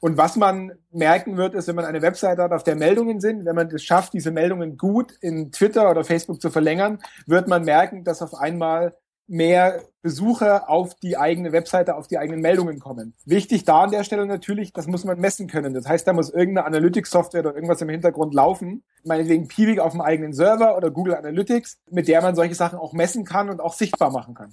Und 0.00 0.16
was 0.16 0.37
man 0.37 0.73
merken 0.90 1.37
wird, 1.37 1.54
ist, 1.54 1.69
wenn 1.69 1.76
man 1.76 1.85
eine 1.85 2.02
Webseite 2.02 2.42
hat, 2.42 2.52
auf 2.52 2.64
der 2.64 2.75
Meldungen 2.75 3.21
sind, 3.21 3.45
wenn 3.45 3.54
man 3.54 3.69
es 3.69 3.85
schafft, 3.85 4.14
diese 4.14 4.30
Meldungen 4.30 4.78
gut 4.78 5.12
in 5.21 5.52
Twitter 5.52 5.90
oder 5.90 6.04
Facebook 6.04 6.40
zu 6.40 6.50
verlängern, 6.50 6.99
wird 7.26 7.49
man 7.49 7.64
merken, 7.64 8.02
dass 8.02 8.23
auf 8.23 8.35
einmal 8.35 8.95
mehr 9.30 9.83
Besucher 10.02 10.69
auf 10.69 10.95
die 10.97 11.16
eigene 11.16 11.52
Webseite, 11.52 11.95
auf 11.95 12.09
die 12.09 12.19
eigenen 12.19 12.40
Meldungen 12.40 12.80
kommen. 12.80 13.14
Wichtig 13.25 13.64
da 13.64 13.83
an 13.83 13.92
der 13.92 14.02
Stelle 14.02 14.26
natürlich, 14.26 14.73
das 14.73 14.88
muss 14.88 15.04
man 15.04 15.21
messen 15.21 15.47
können. 15.47 15.73
Das 15.73 15.87
heißt, 15.87 16.07
da 16.07 16.12
muss 16.12 16.30
irgendeine 16.30 16.66
Analytics-Software 16.66 17.40
oder 17.40 17.54
irgendwas 17.54 17.80
im 17.80 17.90
Hintergrund 17.90 18.35
laufen, 18.35 18.83
meinetwegen 19.04 19.47
Piwik 19.47 19.78
auf 19.78 19.92
dem 19.92 20.00
eigenen 20.00 20.33
Server 20.33 20.76
oder 20.76 20.90
Google 20.90 21.14
Analytics, 21.14 21.78
mit 21.90 22.09
der 22.09 22.23
man 22.23 22.35
solche 22.35 22.57
Sachen 22.57 22.78
auch 22.78 22.92
messen 22.92 23.25
kann 23.25 23.50
und 23.50 23.61
auch 23.61 23.75
sichtbar 23.75 24.11
machen 24.11 24.35
kann. 24.35 24.52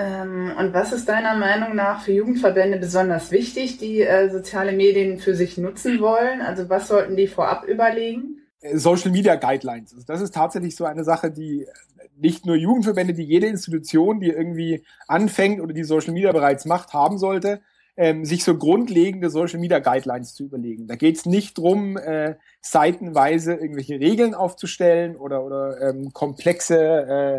Ähm, 0.00 0.54
und 0.58 0.72
was 0.72 0.92
ist 0.92 1.10
deiner 1.10 1.36
Meinung 1.36 1.76
nach 1.76 2.00
für 2.00 2.12
Jugendverbände 2.12 2.78
besonders 2.78 3.30
wichtig, 3.30 3.76
die 3.76 4.00
äh, 4.00 4.30
soziale 4.30 4.72
Medien 4.72 5.18
für 5.18 5.34
sich 5.34 5.58
nutzen 5.58 6.00
wollen? 6.00 6.40
Also 6.40 6.70
was 6.70 6.88
sollten 6.88 7.16
die 7.16 7.26
vorab 7.26 7.64
überlegen? 7.64 8.38
Social 8.72 9.10
Media 9.10 9.34
Guidelines. 9.34 9.92
Also 9.92 10.06
das 10.06 10.22
ist 10.22 10.34
tatsächlich 10.34 10.74
so 10.74 10.86
eine 10.86 11.04
Sache, 11.04 11.30
die 11.30 11.66
nicht 12.16 12.46
nur 12.46 12.56
Jugendverbände, 12.56 13.12
die 13.12 13.24
jede 13.24 13.46
Institution, 13.46 14.20
die 14.20 14.30
irgendwie 14.30 14.84
anfängt 15.06 15.60
oder 15.60 15.74
die 15.74 15.84
Social 15.84 16.14
Media 16.14 16.32
bereits 16.32 16.64
macht, 16.64 16.94
haben 16.94 17.18
sollte, 17.18 17.60
ähm, 17.98 18.24
sich 18.24 18.42
so 18.42 18.56
grundlegende 18.56 19.28
Social 19.28 19.60
Media 19.60 19.80
Guidelines 19.80 20.32
zu 20.32 20.44
überlegen. 20.44 20.86
Da 20.86 20.96
geht 20.96 21.18
es 21.18 21.26
nicht 21.26 21.58
drum, 21.58 21.98
äh, 21.98 22.36
seitenweise 22.62 23.52
irgendwelche 23.52 24.00
Regeln 24.00 24.34
aufzustellen 24.34 25.16
oder, 25.16 25.44
oder 25.44 25.78
ähm, 25.82 26.14
komplexe 26.14 26.78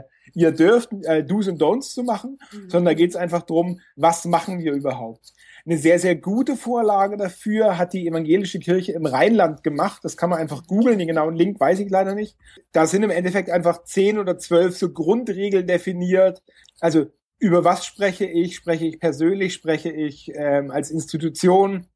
äh, 0.06 0.11
ihr 0.34 0.52
dürft 0.52 0.90
äh, 1.04 1.24
Do's 1.24 1.48
und 1.48 1.62
Don'ts 1.62 1.94
zu 1.94 2.04
machen, 2.04 2.40
mhm. 2.52 2.70
sondern 2.70 2.86
da 2.86 2.94
geht 2.94 3.12
es 3.12 3.16
einfach 3.16 3.44
drum, 3.44 3.80
was 3.96 4.26
machen 4.26 4.60
wir 4.60 4.74
überhaupt. 4.74 5.34
Eine 5.66 5.78
sehr, 5.78 6.00
sehr 6.00 6.16
gute 6.16 6.56
Vorlage 6.56 7.18
dafür 7.18 7.78
hat 7.78 7.94
die 7.94 8.08
evangelische 8.08 8.60
Kirche 8.60 8.94
im 8.94 9.06
Rheinland 9.06 9.64
gemacht. 9.64 10.04
Das 10.04 10.18
kann 10.18 10.32
man 10.32 10.40
einfach 10.40 10.66
googeln. 10.66 10.98
Den 10.98 11.08
genauen 11.08 11.36
Link 11.36 11.60
weiß 11.60 11.80
ich 11.80 11.90
leider 11.90 12.16
nicht. 12.16 12.36
Da 12.72 12.88
sind 12.88 13.04
im 13.04 13.12
Endeffekt 13.12 13.50
einfach 13.50 13.84
zehn 13.84 14.18
oder 14.18 14.40
zwölf 14.40 14.76
so 14.76 14.92
Grundregeln 14.92 15.68
definiert. 15.68 16.42
Also 16.80 17.08
über 17.38 17.64
was 17.64 17.86
spreche 17.86 18.26
ich? 18.26 18.56
Spreche 18.56 18.86
ich 18.86 19.00
persönlich? 19.00 19.54
Spreche 19.54 19.92
ich 19.92 20.32
ähm, 20.34 20.72
als 20.72 20.90
Institution? 20.90 21.88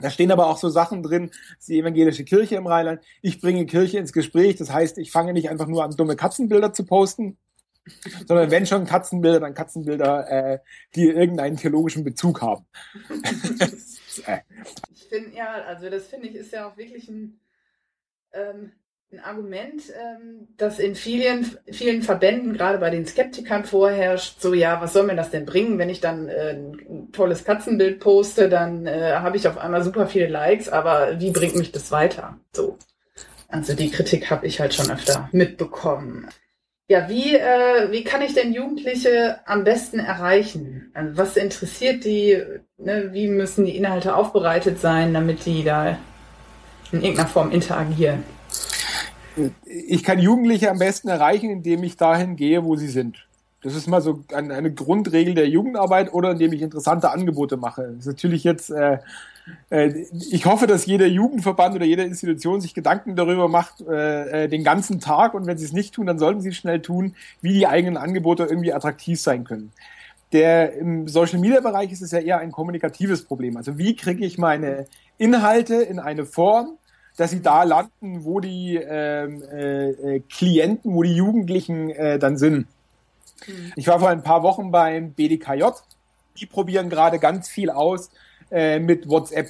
Da 0.00 0.10
stehen 0.10 0.32
aber 0.32 0.48
auch 0.48 0.58
so 0.58 0.68
Sachen 0.68 1.02
drin, 1.04 1.30
die 1.68 1.78
evangelische 1.78 2.24
Kirche 2.24 2.56
im 2.56 2.66
Rheinland. 2.66 3.00
Ich 3.22 3.40
bringe 3.40 3.66
Kirche 3.66 3.98
ins 3.98 4.12
Gespräch. 4.12 4.56
Das 4.56 4.72
heißt, 4.72 4.98
ich 4.98 5.12
fange 5.12 5.32
nicht 5.32 5.50
einfach 5.50 5.68
nur 5.68 5.84
an, 5.84 5.92
dumme 5.92 6.16
Katzenbilder 6.16 6.72
zu 6.72 6.84
posten, 6.84 7.38
sondern 8.26 8.50
wenn 8.50 8.66
schon 8.66 8.86
Katzenbilder, 8.86 9.40
dann 9.40 9.54
Katzenbilder, 9.54 10.30
äh, 10.30 10.58
die 10.94 11.08
irgendeinen 11.08 11.56
theologischen 11.56 12.04
Bezug 12.04 12.42
haben. 12.42 12.66
ich 14.94 15.04
finde, 15.08 15.36
ja, 15.36 15.52
also 15.66 15.90
das 15.90 16.06
finde 16.06 16.28
ich 16.28 16.34
ist 16.34 16.52
ja 16.52 16.68
auch 16.68 16.76
wirklich 16.76 17.08
ein, 17.08 17.40
ähm, 18.32 18.72
ein 19.12 19.20
Argument, 19.20 19.82
ähm, 19.90 20.48
das 20.56 20.78
in 20.78 20.94
vielen, 20.94 21.56
vielen 21.70 22.02
Verbänden, 22.02 22.54
gerade 22.54 22.78
bei 22.78 22.90
den 22.90 23.06
Skeptikern 23.06 23.64
vorherrscht, 23.64 24.40
so 24.40 24.54
ja, 24.54 24.80
was 24.80 24.92
soll 24.92 25.06
mir 25.06 25.16
das 25.16 25.30
denn 25.30 25.46
bringen, 25.46 25.78
wenn 25.78 25.90
ich 25.90 26.00
dann 26.00 26.28
äh, 26.28 26.54
ein 26.54 27.12
tolles 27.12 27.44
Katzenbild 27.44 28.00
poste, 28.00 28.48
dann 28.48 28.86
äh, 28.86 29.12
habe 29.14 29.36
ich 29.36 29.46
auf 29.46 29.58
einmal 29.58 29.84
super 29.84 30.06
viele 30.06 30.28
Likes, 30.28 30.68
aber 30.68 31.20
wie 31.20 31.30
bringt 31.30 31.56
mich 31.56 31.70
das 31.70 31.92
weiter? 31.92 32.38
So. 32.52 32.78
Also 33.48 33.74
die 33.74 33.90
Kritik 33.90 34.30
habe 34.30 34.46
ich 34.46 34.58
halt 34.58 34.74
schon 34.74 34.90
öfter 34.90 35.28
mitbekommen. 35.30 36.28
Ja, 36.86 37.08
wie, 37.08 37.34
äh, 37.34 37.90
wie 37.90 38.04
kann 38.04 38.20
ich 38.20 38.34
denn 38.34 38.52
Jugendliche 38.52 39.40
am 39.46 39.64
besten 39.64 39.98
erreichen? 39.98 40.90
Also 40.92 41.16
was 41.16 41.36
interessiert 41.36 42.04
die? 42.04 42.42
Ne? 42.76 43.08
Wie 43.12 43.26
müssen 43.28 43.64
die 43.64 43.76
Inhalte 43.76 44.14
aufbereitet 44.14 44.78
sein, 44.80 45.14
damit 45.14 45.46
die 45.46 45.64
da 45.64 45.96
in 46.92 47.00
irgendeiner 47.00 47.28
Form 47.28 47.52
interagieren? 47.52 48.22
Ich 49.64 50.04
kann 50.04 50.18
Jugendliche 50.18 50.70
am 50.70 50.78
besten 50.78 51.08
erreichen, 51.08 51.48
indem 51.48 51.82
ich 51.84 51.96
dahin 51.96 52.36
gehe, 52.36 52.62
wo 52.64 52.76
sie 52.76 52.88
sind. 52.88 53.26
Das 53.64 53.74
ist 53.74 53.88
mal 53.88 54.02
so 54.02 54.22
eine 54.32 54.72
Grundregel 54.72 55.34
der 55.34 55.48
Jugendarbeit 55.48 56.12
oder 56.12 56.32
indem 56.32 56.52
ich 56.52 56.62
interessante 56.62 57.10
Angebote 57.10 57.56
mache. 57.56 57.94
Das 57.96 58.00
ist 58.00 58.06
natürlich 58.06 58.44
jetzt 58.44 58.70
äh, 58.70 58.98
äh, 59.70 60.06
ich 60.30 60.46
hoffe, 60.46 60.66
dass 60.66 60.86
jeder 60.86 61.06
Jugendverband 61.06 61.74
oder 61.74 61.84
jede 61.84 62.04
Institution 62.04 62.60
sich 62.60 62.74
Gedanken 62.74 63.16
darüber 63.16 63.48
macht, 63.48 63.80
äh, 63.82 64.44
äh, 64.44 64.48
den 64.48 64.64
ganzen 64.64 65.00
Tag. 65.00 65.34
Und 65.34 65.46
wenn 65.46 65.58
sie 65.58 65.64
es 65.64 65.72
nicht 65.72 65.94
tun, 65.94 66.06
dann 66.06 66.18
sollten 66.18 66.40
sie 66.40 66.50
es 66.50 66.56
schnell 66.56 66.80
tun, 66.80 67.14
wie 67.40 67.52
die 67.52 67.66
eigenen 67.66 67.96
Angebote 67.96 68.44
irgendwie 68.44 68.72
attraktiv 68.72 69.20
sein 69.20 69.44
können. 69.44 69.72
Der 70.32 70.74
im 70.74 71.06
Social 71.08 71.38
Media 71.38 71.60
Bereich 71.60 71.92
ist 71.92 72.02
es 72.02 72.10
ja 72.10 72.18
eher 72.18 72.38
ein 72.38 72.52
kommunikatives 72.52 73.24
Problem. 73.24 73.56
Also 73.56 73.78
wie 73.78 73.94
kriege 73.94 74.24
ich 74.24 74.38
meine 74.38 74.86
Inhalte 75.18 75.76
in 75.76 75.98
eine 75.98 76.24
Form, 76.26 76.78
dass 77.16 77.30
sie 77.30 77.42
da 77.42 77.62
landen, 77.62 78.24
wo 78.24 78.40
die 78.40 78.76
ähm, 78.76 79.42
äh, 79.42 80.20
Klienten, 80.28 80.92
wo 80.92 81.04
die 81.04 81.14
Jugendlichen 81.14 81.90
äh, 81.90 82.18
dann 82.18 82.36
sind. 82.36 82.66
Mhm. 83.46 83.72
Ich 83.76 83.86
war 83.86 84.00
vor 84.00 84.08
ein 84.08 84.22
paar 84.22 84.42
Wochen 84.42 84.70
beim 84.70 85.12
BDKJ. 85.12 85.64
Die 86.38 86.46
probieren 86.46 86.90
gerade 86.90 87.18
ganz 87.18 87.48
viel 87.48 87.70
aus, 87.70 88.10
äh, 88.50 88.78
mit 88.78 89.08
WhatsApp 89.08 89.48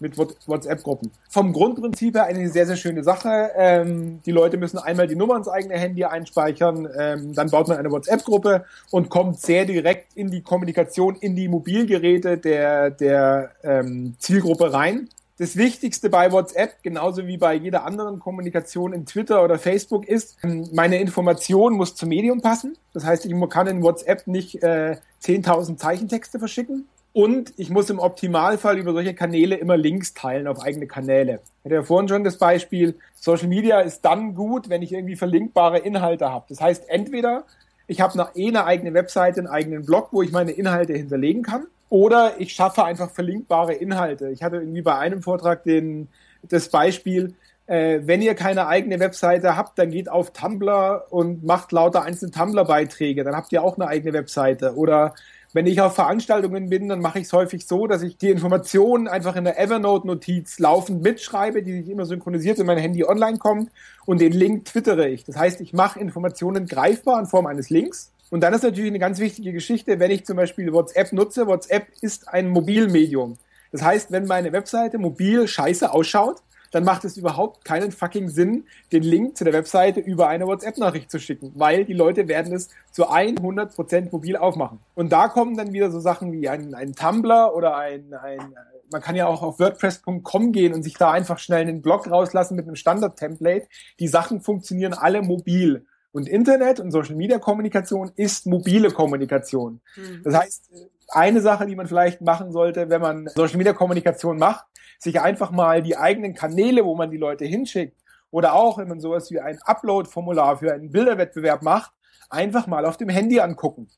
mit 0.00 0.18
WhatsApp-Gruppen. 0.18 1.10
Vom 1.30 1.52
Grundprinzip 1.52 2.14
her 2.14 2.24
eine 2.24 2.48
sehr, 2.48 2.66
sehr 2.66 2.76
schöne 2.76 3.02
Sache. 3.02 3.50
Ähm, 3.56 4.20
die 4.26 4.32
Leute 4.32 4.56
müssen 4.56 4.78
einmal 4.78 5.06
die 5.06 5.14
Nummer 5.14 5.36
ins 5.36 5.48
eigene 5.48 5.78
Handy 5.78 6.04
einspeichern, 6.04 6.88
ähm, 6.96 7.32
dann 7.32 7.50
baut 7.50 7.68
man 7.68 7.78
eine 7.78 7.90
WhatsApp-Gruppe 7.90 8.64
und 8.90 9.08
kommt 9.08 9.40
sehr 9.40 9.64
direkt 9.64 10.14
in 10.14 10.30
die 10.30 10.42
Kommunikation, 10.42 11.16
in 11.16 11.36
die 11.36 11.48
Mobilgeräte 11.48 12.38
der, 12.38 12.90
der 12.90 13.52
ähm, 13.62 14.16
Zielgruppe 14.18 14.72
rein. 14.72 15.08
Das 15.36 15.56
Wichtigste 15.56 16.10
bei 16.10 16.30
WhatsApp, 16.30 16.82
genauso 16.82 17.26
wie 17.26 17.36
bei 17.36 17.54
jeder 17.54 17.84
anderen 17.84 18.20
Kommunikation 18.20 18.92
in 18.92 19.04
Twitter 19.04 19.42
oder 19.42 19.58
Facebook, 19.58 20.06
ist, 20.06 20.36
ähm, 20.44 20.68
meine 20.72 20.98
Information 21.00 21.74
muss 21.74 21.96
zum 21.96 22.08
Medium 22.08 22.40
passen. 22.40 22.76
Das 22.92 23.04
heißt, 23.04 23.26
ich 23.26 23.48
kann 23.50 23.66
in 23.66 23.82
WhatsApp 23.82 24.26
nicht 24.26 24.62
äh, 24.62 24.96
10.000 25.22 25.76
Zeichentexte 25.76 26.38
verschicken, 26.38 26.88
und 27.14 27.54
ich 27.56 27.70
muss 27.70 27.90
im 27.90 28.00
Optimalfall 28.00 28.76
über 28.76 28.92
solche 28.92 29.14
Kanäle 29.14 29.54
immer 29.54 29.76
Links 29.76 30.14
teilen 30.14 30.48
auf 30.48 30.60
eigene 30.60 30.88
Kanäle. 30.88 31.38
Ich 31.60 31.64
hatte 31.64 31.74
ja 31.76 31.82
vorhin 31.84 32.08
schon 32.08 32.24
das 32.24 32.38
Beispiel, 32.38 32.96
Social 33.14 33.46
Media 33.46 33.80
ist 33.80 34.00
dann 34.00 34.34
gut, 34.34 34.68
wenn 34.68 34.82
ich 34.82 34.92
irgendwie 34.92 35.14
verlinkbare 35.14 35.78
Inhalte 35.78 36.28
habe. 36.32 36.46
Das 36.48 36.60
heißt, 36.60 36.88
entweder 36.88 37.44
ich 37.86 38.00
habe 38.00 38.30
eh 38.34 38.48
eine 38.48 38.64
eigene 38.64 38.94
Webseite, 38.94 39.38
einen 39.38 39.46
eigenen 39.46 39.86
Blog, 39.86 40.08
wo 40.10 40.22
ich 40.22 40.32
meine 40.32 40.50
Inhalte 40.50 40.92
hinterlegen 40.94 41.44
kann, 41.44 41.68
oder 41.94 42.40
ich 42.40 42.54
schaffe 42.54 42.82
einfach 42.82 43.08
verlinkbare 43.08 43.72
Inhalte. 43.72 44.30
Ich 44.30 44.42
hatte 44.42 44.56
irgendwie 44.56 44.82
bei 44.82 44.98
einem 44.98 45.22
Vortrag 45.22 45.62
den, 45.62 46.08
das 46.42 46.68
Beispiel, 46.68 47.36
äh, 47.68 48.00
wenn 48.02 48.20
ihr 48.20 48.34
keine 48.34 48.66
eigene 48.66 48.98
Webseite 48.98 49.56
habt, 49.56 49.78
dann 49.78 49.92
geht 49.92 50.08
auf 50.08 50.32
Tumblr 50.32 51.04
und 51.10 51.44
macht 51.44 51.70
lauter 51.70 52.02
einzelne 52.02 52.32
Tumblr-Beiträge. 52.32 53.22
Dann 53.22 53.36
habt 53.36 53.52
ihr 53.52 53.62
auch 53.62 53.76
eine 53.76 53.86
eigene 53.86 54.12
Webseite. 54.12 54.74
Oder 54.74 55.14
wenn 55.52 55.68
ich 55.68 55.80
auf 55.80 55.94
Veranstaltungen 55.94 56.68
bin, 56.68 56.88
dann 56.88 56.98
mache 57.00 57.20
ich 57.20 57.26
es 57.26 57.32
häufig 57.32 57.64
so, 57.64 57.86
dass 57.86 58.02
ich 58.02 58.16
die 58.16 58.30
Informationen 58.30 59.06
einfach 59.06 59.36
in 59.36 59.44
der 59.44 59.60
Evernote-Notiz 59.60 60.58
laufend 60.58 61.00
mitschreibe, 61.00 61.62
die 61.62 61.80
sich 61.80 61.88
immer 61.88 62.06
synchronisiert 62.06 62.58
in 62.58 62.66
mein 62.66 62.78
Handy 62.78 63.04
online 63.04 63.38
kommt 63.38 63.70
und 64.04 64.20
den 64.20 64.32
Link 64.32 64.64
twittere 64.64 65.08
ich. 65.08 65.22
Das 65.22 65.36
heißt, 65.36 65.60
ich 65.60 65.72
mache 65.72 66.00
Informationen 66.00 66.66
greifbar 66.66 67.20
in 67.20 67.26
Form 67.26 67.46
eines 67.46 67.70
Links. 67.70 68.10
Und 68.34 68.40
dann 68.40 68.52
ist 68.52 68.64
natürlich 68.64 68.90
eine 68.90 68.98
ganz 68.98 69.20
wichtige 69.20 69.52
Geschichte, 69.52 70.00
wenn 70.00 70.10
ich 70.10 70.26
zum 70.26 70.36
Beispiel 70.36 70.72
WhatsApp 70.72 71.12
nutze. 71.12 71.46
WhatsApp 71.46 71.86
ist 72.00 72.26
ein 72.26 72.48
Mobilmedium. 72.48 73.38
Das 73.70 73.80
heißt, 73.80 74.10
wenn 74.10 74.26
meine 74.26 74.50
Webseite 74.50 74.98
mobil 74.98 75.46
scheiße 75.46 75.92
ausschaut, 75.92 76.42
dann 76.72 76.82
macht 76.82 77.04
es 77.04 77.16
überhaupt 77.16 77.64
keinen 77.64 77.92
fucking 77.92 78.28
Sinn, 78.28 78.64
den 78.90 79.04
Link 79.04 79.36
zu 79.36 79.44
der 79.44 79.52
Webseite 79.52 80.00
über 80.00 80.26
eine 80.26 80.48
WhatsApp-Nachricht 80.48 81.12
zu 81.12 81.20
schicken, 81.20 81.52
weil 81.54 81.84
die 81.84 81.92
Leute 81.92 82.26
werden 82.26 82.52
es 82.52 82.70
zu 82.90 83.08
100% 83.08 84.10
mobil 84.10 84.36
aufmachen. 84.36 84.80
Und 84.96 85.12
da 85.12 85.28
kommen 85.28 85.56
dann 85.56 85.72
wieder 85.72 85.92
so 85.92 86.00
Sachen 86.00 86.32
wie 86.32 86.48
ein, 86.48 86.74
ein 86.74 86.96
Tumblr 86.96 87.54
oder 87.54 87.76
ein, 87.76 88.14
ein 88.14 88.52
man 88.90 89.00
kann 89.00 89.14
ja 89.14 89.28
auch 89.28 89.42
auf 89.42 89.60
WordPress.com 89.60 90.50
gehen 90.50 90.74
und 90.74 90.82
sich 90.82 90.94
da 90.94 91.12
einfach 91.12 91.38
schnell 91.38 91.62
einen 91.62 91.82
Blog 91.82 92.10
rauslassen 92.10 92.56
mit 92.56 92.66
einem 92.66 92.74
Standard-Template. 92.74 93.68
Die 94.00 94.08
Sachen 94.08 94.40
funktionieren 94.40 94.92
alle 94.92 95.22
mobil. 95.22 95.86
Und 96.14 96.28
Internet 96.28 96.78
und 96.78 96.92
Social 96.92 97.16
Media 97.16 97.40
Kommunikation 97.40 98.12
ist 98.14 98.46
mobile 98.46 98.92
Kommunikation. 98.92 99.80
Mhm. 99.96 100.22
Das 100.22 100.34
heißt, 100.36 100.70
eine 101.08 101.40
Sache, 101.40 101.66
die 101.66 101.74
man 101.74 101.88
vielleicht 101.88 102.20
machen 102.20 102.52
sollte, 102.52 102.88
wenn 102.88 103.00
man 103.00 103.26
Social 103.34 103.56
Media 103.56 103.72
Kommunikation 103.72 104.38
macht, 104.38 104.64
sich 105.00 105.20
einfach 105.20 105.50
mal 105.50 105.82
die 105.82 105.96
eigenen 105.96 106.32
Kanäle, 106.32 106.84
wo 106.84 106.94
man 106.94 107.10
die 107.10 107.16
Leute 107.16 107.44
hinschickt, 107.44 108.00
oder 108.30 108.54
auch, 108.54 108.78
wenn 108.78 108.86
man 108.86 109.00
sowas 109.00 109.28
wie 109.32 109.40
ein 109.40 109.58
Upload-Formular 109.64 110.58
für 110.58 110.72
einen 110.72 110.92
Bilderwettbewerb 110.92 111.62
macht, 111.62 111.90
einfach 112.30 112.68
mal 112.68 112.86
auf 112.86 112.96
dem 112.96 113.08
Handy 113.08 113.40
angucken. 113.40 113.88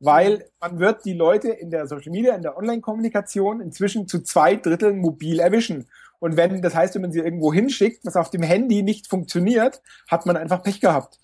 Weil 0.00 0.48
man 0.58 0.78
wird 0.78 1.04
die 1.04 1.12
Leute 1.12 1.50
in 1.50 1.68
der 1.68 1.86
Social 1.86 2.10
Media, 2.10 2.34
in 2.34 2.42
der 2.42 2.56
Online-Kommunikation 2.56 3.60
inzwischen 3.60 4.08
zu 4.08 4.22
zwei 4.22 4.56
Dritteln 4.56 4.96
mobil 4.96 5.40
erwischen. 5.40 5.88
Und 6.20 6.38
wenn, 6.38 6.62
das 6.62 6.74
heißt, 6.74 6.94
wenn 6.94 7.02
man 7.02 7.12
sie 7.12 7.20
irgendwo 7.20 7.52
hinschickt, 7.52 8.02
was 8.06 8.16
auf 8.16 8.30
dem 8.30 8.42
Handy 8.42 8.82
nicht 8.82 9.08
funktioniert, 9.08 9.82
hat 10.08 10.24
man 10.24 10.38
einfach 10.38 10.62
Pech 10.62 10.80
gehabt. 10.80 11.18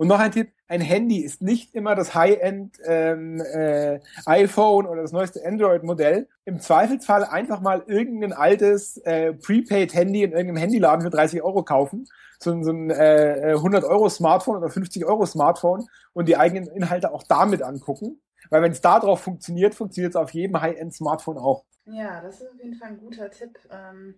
Und 0.00 0.08
noch 0.08 0.18
ein 0.18 0.32
Tipp, 0.32 0.50
ein 0.66 0.80
Handy 0.80 1.18
ist 1.18 1.42
nicht 1.42 1.74
immer 1.74 1.94
das 1.94 2.14
High-End 2.14 2.78
ähm, 2.86 3.38
äh, 3.38 4.00
iPhone 4.24 4.86
oder 4.86 5.02
das 5.02 5.12
neueste 5.12 5.44
Android-Modell. 5.44 6.26
Im 6.46 6.58
Zweifelsfall 6.58 7.22
einfach 7.24 7.60
mal 7.60 7.84
irgendein 7.86 8.32
altes 8.32 8.96
äh, 9.04 9.34
Prepaid-Handy 9.34 10.22
in 10.22 10.32
irgendeinem 10.32 10.56
Handyladen 10.56 11.02
für 11.02 11.10
30 11.10 11.42
Euro 11.42 11.64
kaufen. 11.64 12.08
So, 12.38 12.62
so 12.62 12.70
ein 12.70 12.88
äh, 12.88 13.52
100 13.56 13.84
Euro 13.84 14.08
Smartphone 14.08 14.56
oder 14.56 14.70
50 14.70 15.04
Euro 15.04 15.26
Smartphone 15.26 15.86
und 16.14 16.28
die 16.28 16.38
eigenen 16.38 16.66
Inhalte 16.68 17.12
auch 17.12 17.24
damit 17.24 17.60
angucken. 17.62 18.22
Weil 18.48 18.62
wenn 18.62 18.72
es 18.72 18.80
da 18.80 19.00
drauf 19.00 19.20
funktioniert, 19.20 19.74
funktioniert 19.74 20.14
es 20.14 20.16
auf 20.16 20.30
jedem 20.30 20.58
High-End-Smartphone 20.58 21.36
auch. 21.36 21.66
Ja, 21.84 22.22
das 22.22 22.40
ist 22.40 22.48
auf 22.48 22.58
jeden 22.58 22.76
Fall 22.76 22.88
ein 22.88 23.00
guter 23.00 23.30
Tipp. 23.30 23.58
Ähm, 23.70 24.14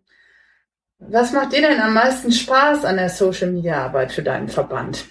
was 1.00 1.32
macht 1.32 1.52
dir 1.52 1.62
denn 1.62 1.80
am 1.80 1.94
meisten 1.94 2.30
Spaß 2.30 2.84
an 2.84 2.98
der 2.98 3.08
Social-Media-Arbeit 3.08 4.12
für 4.12 4.22
deinen 4.22 4.46
Verband? 4.46 5.06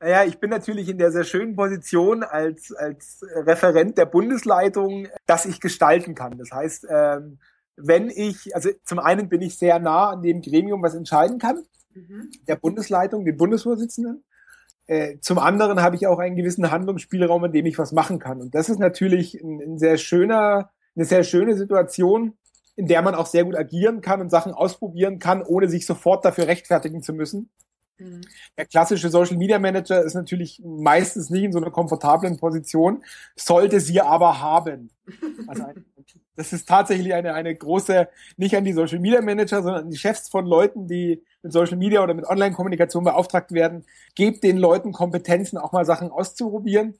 Naja, 0.00 0.24
ich 0.24 0.38
bin 0.38 0.50
natürlich 0.50 0.88
in 0.88 0.98
der 0.98 1.10
sehr 1.10 1.24
schönen 1.24 1.56
Position 1.56 2.22
als, 2.22 2.72
als 2.72 3.20
Referent 3.34 3.98
der 3.98 4.06
Bundesleitung, 4.06 5.08
dass 5.26 5.44
ich 5.44 5.60
gestalten 5.60 6.14
kann. 6.14 6.38
Das 6.38 6.52
heißt, 6.52 6.86
ähm, 6.88 7.38
wenn 7.76 8.10
ich, 8.10 8.54
also 8.54 8.70
zum 8.84 9.00
einen 9.00 9.28
bin 9.28 9.42
ich 9.42 9.58
sehr 9.58 9.78
nah 9.80 10.10
an 10.10 10.22
dem 10.22 10.40
Gremium, 10.40 10.82
was 10.82 10.94
entscheiden 10.94 11.38
kann, 11.38 11.64
mhm. 11.94 12.30
der 12.46 12.56
Bundesleitung, 12.56 13.24
den 13.24 13.36
Bundesvorsitzenden. 13.36 14.24
Äh, 14.86 15.18
zum 15.20 15.38
anderen 15.38 15.82
habe 15.82 15.96
ich 15.96 16.06
auch 16.06 16.18
einen 16.18 16.36
gewissen 16.36 16.70
Handlungsspielraum, 16.70 17.44
in 17.46 17.52
dem 17.52 17.66
ich 17.66 17.78
was 17.78 17.92
machen 17.92 18.18
kann. 18.18 18.40
Und 18.40 18.54
das 18.54 18.68
ist 18.68 18.78
natürlich 18.78 19.34
ein, 19.34 19.60
ein 19.60 19.78
sehr 19.78 19.96
schöner, 19.96 20.70
eine 20.94 21.04
sehr 21.04 21.24
schöne 21.24 21.56
Situation, 21.56 22.38
in 22.76 22.86
der 22.86 23.02
man 23.02 23.14
auch 23.14 23.26
sehr 23.26 23.44
gut 23.44 23.56
agieren 23.56 24.00
kann 24.00 24.20
und 24.20 24.30
Sachen 24.30 24.52
ausprobieren 24.52 25.18
kann, 25.18 25.42
ohne 25.42 25.68
sich 25.68 25.86
sofort 25.86 26.24
dafür 26.24 26.46
rechtfertigen 26.46 27.02
zu 27.02 27.12
müssen. 27.12 27.50
Mhm. 27.98 28.20
Der 28.56 28.66
klassische 28.66 29.10
Social 29.10 29.36
Media 29.36 29.58
Manager 29.58 30.02
ist 30.02 30.14
natürlich 30.14 30.62
meistens 30.64 31.30
nicht 31.30 31.44
in 31.44 31.52
so 31.52 31.58
einer 31.58 31.70
komfortablen 31.70 32.36
Position, 32.36 33.04
sollte 33.36 33.80
sie 33.80 34.00
aber 34.00 34.40
haben. 34.40 34.90
Also 35.46 35.64
ein, 35.64 35.84
das 36.36 36.52
ist 36.52 36.68
tatsächlich 36.68 37.12
eine, 37.14 37.34
eine 37.34 37.54
große, 37.54 38.08
nicht 38.36 38.56
an 38.56 38.64
die 38.64 38.72
Social 38.72 39.00
Media 39.00 39.20
Manager, 39.20 39.62
sondern 39.62 39.84
an 39.84 39.90
die 39.90 39.96
Chefs 39.96 40.28
von 40.28 40.46
Leuten, 40.46 40.86
die 40.86 41.22
mit 41.42 41.52
Social 41.52 41.76
Media 41.76 42.00
oder 42.00 42.14
mit 42.14 42.26
Online-Kommunikation 42.26 43.02
beauftragt 43.02 43.52
werden. 43.52 43.84
Gebt 44.14 44.44
den 44.44 44.56
Leuten 44.56 44.92
Kompetenzen, 44.92 45.58
auch 45.58 45.72
mal 45.72 45.84
Sachen 45.84 46.10
auszuprobieren, 46.10 46.94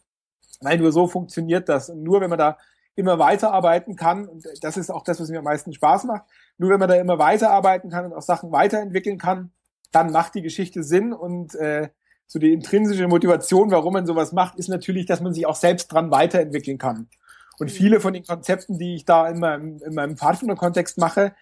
weil 0.61 0.79
nur 0.79 0.91
so 0.91 1.07
funktioniert 1.07 1.69
das. 1.69 1.89
Und 1.89 2.03
nur 2.03 2.21
wenn 2.21 2.31
man 2.31 2.39
da 2.39 2.59
immer 2.97 3.21
weiterarbeiten 3.21 3.95
kann, 3.95 4.27
und 4.27 4.45
das 4.61 4.77
ist 4.77 4.91
auch 4.91 5.05
das, 5.05 5.21
was 5.21 5.29
mir 5.29 5.39
am 5.39 5.45
meisten 5.45 5.73
Spaß 5.73 6.03
macht, 6.05 6.25
nur 6.57 6.71
wenn 6.71 6.81
man 6.81 6.89
da 6.89 6.97
immer 6.97 7.21
weiterarbeiten 7.21 7.91
kann 7.91 8.07
und 8.07 8.15
auch 8.15 8.23
Sachen 8.23 8.51
weiterentwickeln 8.51 9.19
kann, 9.19 9.53
dann 9.91 10.13
macht 10.13 10.35
die 10.35 10.43
Geschichte 10.43 10.83
Sinn 10.83 11.13
und 11.13 11.55
äh, 11.55 11.89
so 12.27 12.39
die 12.39 12.53
intrinsische 12.53 13.09
Motivation, 13.09 13.71
warum 13.71 13.95
man 13.95 14.07
sowas 14.07 14.33
macht, 14.33 14.59
ist 14.59 14.69
natürlich, 14.69 15.07
dass 15.07 15.21
man 15.21 15.33
sich 15.33 15.47
auch 15.47 15.57
selbst 15.57 15.89
dran 15.89 16.11
weiterentwickeln 16.11 16.77
kann. 16.77 17.09
Und 17.59 17.71
viele 17.71 18.01
von 18.01 18.13
den 18.13 18.25
Konzepten, 18.25 18.79
die 18.79 18.95
ich 18.95 19.05
da 19.05 19.29
in 19.29 19.41
meinem, 19.41 19.79
in 19.85 19.95
meinem 19.95 20.17
Pfadfinder-Kontext 20.17 20.99
mache, 20.99 21.33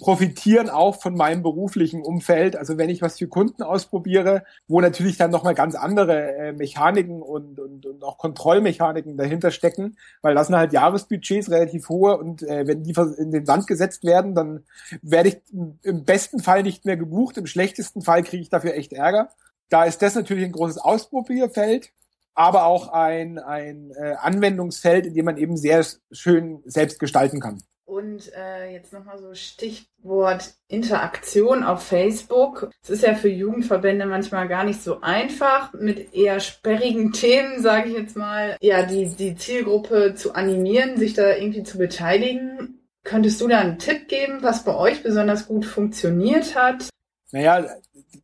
profitieren 0.00 0.68
auch 0.68 1.00
von 1.00 1.14
meinem 1.14 1.42
beruflichen 1.42 2.02
Umfeld. 2.02 2.56
Also 2.56 2.76
wenn 2.76 2.90
ich 2.90 3.00
was 3.00 3.18
für 3.18 3.26
Kunden 3.26 3.62
ausprobiere, 3.62 4.44
wo 4.68 4.80
natürlich 4.80 5.16
dann 5.16 5.30
nochmal 5.30 5.54
ganz 5.54 5.74
andere 5.74 6.34
äh, 6.36 6.52
Mechaniken 6.52 7.22
und, 7.22 7.58
und, 7.58 7.86
und 7.86 8.04
auch 8.04 8.18
Kontrollmechaniken 8.18 9.16
dahinter 9.16 9.50
stecken, 9.50 9.96
weil 10.20 10.34
das 10.34 10.48
sind 10.48 10.56
halt 10.56 10.72
Jahresbudgets 10.72 11.50
relativ 11.50 11.88
hohe 11.88 12.18
und 12.18 12.42
äh, 12.42 12.66
wenn 12.66 12.82
die 12.82 12.94
in 13.18 13.30
den 13.30 13.46
Sand 13.46 13.66
gesetzt 13.66 14.04
werden, 14.04 14.34
dann 14.34 14.64
werde 15.00 15.30
ich 15.30 15.40
im 15.82 16.04
besten 16.04 16.40
Fall 16.40 16.62
nicht 16.62 16.84
mehr 16.84 16.96
gebucht, 16.96 17.38
im 17.38 17.46
schlechtesten 17.46 18.02
Fall 18.02 18.22
kriege 18.22 18.42
ich 18.42 18.50
dafür 18.50 18.74
echt 18.74 18.92
Ärger. 18.92 19.30
Da 19.68 19.84
ist 19.84 20.02
das 20.02 20.14
natürlich 20.14 20.44
ein 20.44 20.52
großes 20.52 20.78
Ausprobierfeld 20.78 21.92
aber 22.34 22.64
auch 22.64 22.88
ein, 22.88 23.38
ein 23.38 23.92
äh, 23.92 24.14
Anwendungsfeld, 24.20 25.06
in 25.06 25.14
dem 25.14 25.24
man 25.24 25.36
eben 25.36 25.56
sehr 25.56 25.84
schön 26.10 26.62
selbst 26.64 26.98
gestalten 26.98 27.40
kann. 27.40 27.62
Und 27.84 28.32
äh, 28.34 28.72
jetzt 28.72 28.92
nochmal 28.94 29.18
so 29.18 29.34
Stichwort 29.34 30.54
Interaktion 30.68 31.62
auf 31.62 31.82
Facebook. 31.82 32.70
Es 32.82 32.88
ist 32.88 33.02
ja 33.02 33.14
für 33.14 33.28
Jugendverbände 33.28 34.06
manchmal 34.06 34.48
gar 34.48 34.64
nicht 34.64 34.82
so 34.82 35.02
einfach, 35.02 35.74
mit 35.74 36.14
eher 36.14 36.40
sperrigen 36.40 37.12
Themen, 37.12 37.60
sage 37.60 37.90
ich 37.90 37.94
jetzt 37.94 38.16
mal, 38.16 38.56
ja, 38.62 38.86
die, 38.86 39.14
die 39.14 39.36
Zielgruppe 39.36 40.14
zu 40.14 40.34
animieren, 40.34 40.96
sich 40.96 41.12
da 41.12 41.36
irgendwie 41.36 41.64
zu 41.64 41.76
beteiligen. 41.76 42.80
Könntest 43.04 43.40
du 43.42 43.48
da 43.48 43.58
einen 43.58 43.78
Tipp 43.78 44.08
geben, 44.08 44.42
was 44.42 44.64
bei 44.64 44.74
euch 44.74 45.02
besonders 45.02 45.46
gut 45.46 45.66
funktioniert 45.66 46.54
hat? 46.54 46.88
Naja, 47.30 47.66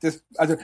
das, 0.01 0.25
also 0.37 0.57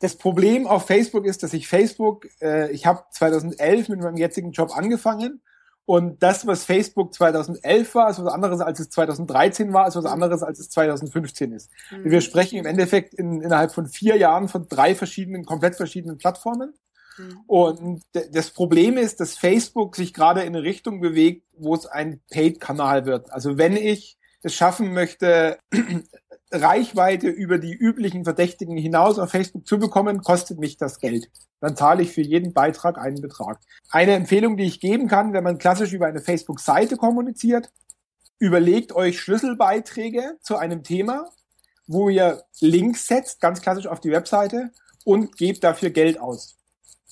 das 0.00 0.16
Problem 0.16 0.66
auf 0.66 0.86
Facebook 0.86 1.24
ist, 1.24 1.42
dass 1.42 1.52
ich 1.52 1.68
Facebook, 1.68 2.26
äh, 2.40 2.70
ich 2.72 2.86
habe 2.86 3.04
2011 3.10 3.88
mit 3.88 4.00
meinem 4.00 4.16
jetzigen 4.16 4.52
Job 4.52 4.76
angefangen 4.76 5.42
und 5.86 6.20
das, 6.20 6.48
was 6.48 6.64
Facebook 6.64 7.14
2011 7.14 7.94
war, 7.94 8.10
ist 8.10 8.22
was 8.22 8.32
anderes, 8.32 8.60
als 8.60 8.80
es 8.80 8.90
2013 8.90 9.72
war, 9.72 9.86
ist 9.86 9.94
was 9.94 10.04
anderes, 10.04 10.42
als 10.42 10.58
es 10.58 10.68
2015 10.70 11.52
ist. 11.52 11.70
Mhm. 11.92 12.10
Wir 12.10 12.20
sprechen 12.20 12.58
im 12.58 12.66
Endeffekt 12.66 13.14
in, 13.14 13.40
innerhalb 13.40 13.72
von 13.72 13.86
vier 13.86 14.16
Jahren 14.16 14.48
von 14.48 14.66
drei 14.68 14.96
verschiedenen, 14.96 15.44
komplett 15.44 15.76
verschiedenen 15.76 16.18
Plattformen. 16.18 16.74
Mhm. 17.16 17.40
Und 17.46 18.02
das 18.32 18.50
Problem 18.50 18.98
ist, 18.98 19.20
dass 19.20 19.38
Facebook 19.38 19.94
sich 19.94 20.12
gerade 20.12 20.40
in 20.40 20.56
eine 20.56 20.64
Richtung 20.64 21.00
bewegt, 21.00 21.46
wo 21.56 21.72
es 21.74 21.86
ein 21.86 22.20
Paid-Kanal 22.32 23.06
wird. 23.06 23.32
Also 23.32 23.56
wenn 23.56 23.76
ich 23.76 24.18
es 24.42 24.54
schaffen 24.54 24.92
möchte, 24.92 25.58
Reichweite 26.52 27.28
über 27.28 27.58
die 27.58 27.74
üblichen 27.74 28.24
Verdächtigen 28.24 28.76
hinaus 28.76 29.18
auf 29.18 29.30
Facebook 29.30 29.66
zu 29.66 29.78
bekommen, 29.78 30.22
kostet 30.22 30.58
mich 30.58 30.76
das 30.76 31.00
Geld. 31.00 31.30
Dann 31.60 31.76
zahle 31.76 32.02
ich 32.02 32.12
für 32.12 32.20
jeden 32.20 32.52
Beitrag 32.52 32.98
einen 32.98 33.20
Betrag. 33.20 33.58
Eine 33.90 34.12
Empfehlung, 34.12 34.56
die 34.56 34.64
ich 34.66 34.80
geben 34.80 35.08
kann, 35.08 35.32
wenn 35.32 35.44
man 35.44 35.58
klassisch 35.58 35.92
über 35.92 36.06
eine 36.06 36.20
Facebook-Seite 36.20 36.96
kommuniziert, 36.96 37.70
überlegt 38.38 38.92
euch 38.92 39.20
Schlüsselbeiträge 39.20 40.36
zu 40.40 40.56
einem 40.56 40.82
Thema, 40.82 41.28
wo 41.86 42.08
ihr 42.08 42.42
Links 42.60 43.06
setzt, 43.06 43.40
ganz 43.40 43.60
klassisch 43.60 43.86
auf 43.86 44.00
die 44.00 44.10
Webseite 44.10 44.70
und 45.04 45.36
gebt 45.36 45.64
dafür 45.64 45.90
Geld 45.90 46.20
aus. 46.20 46.56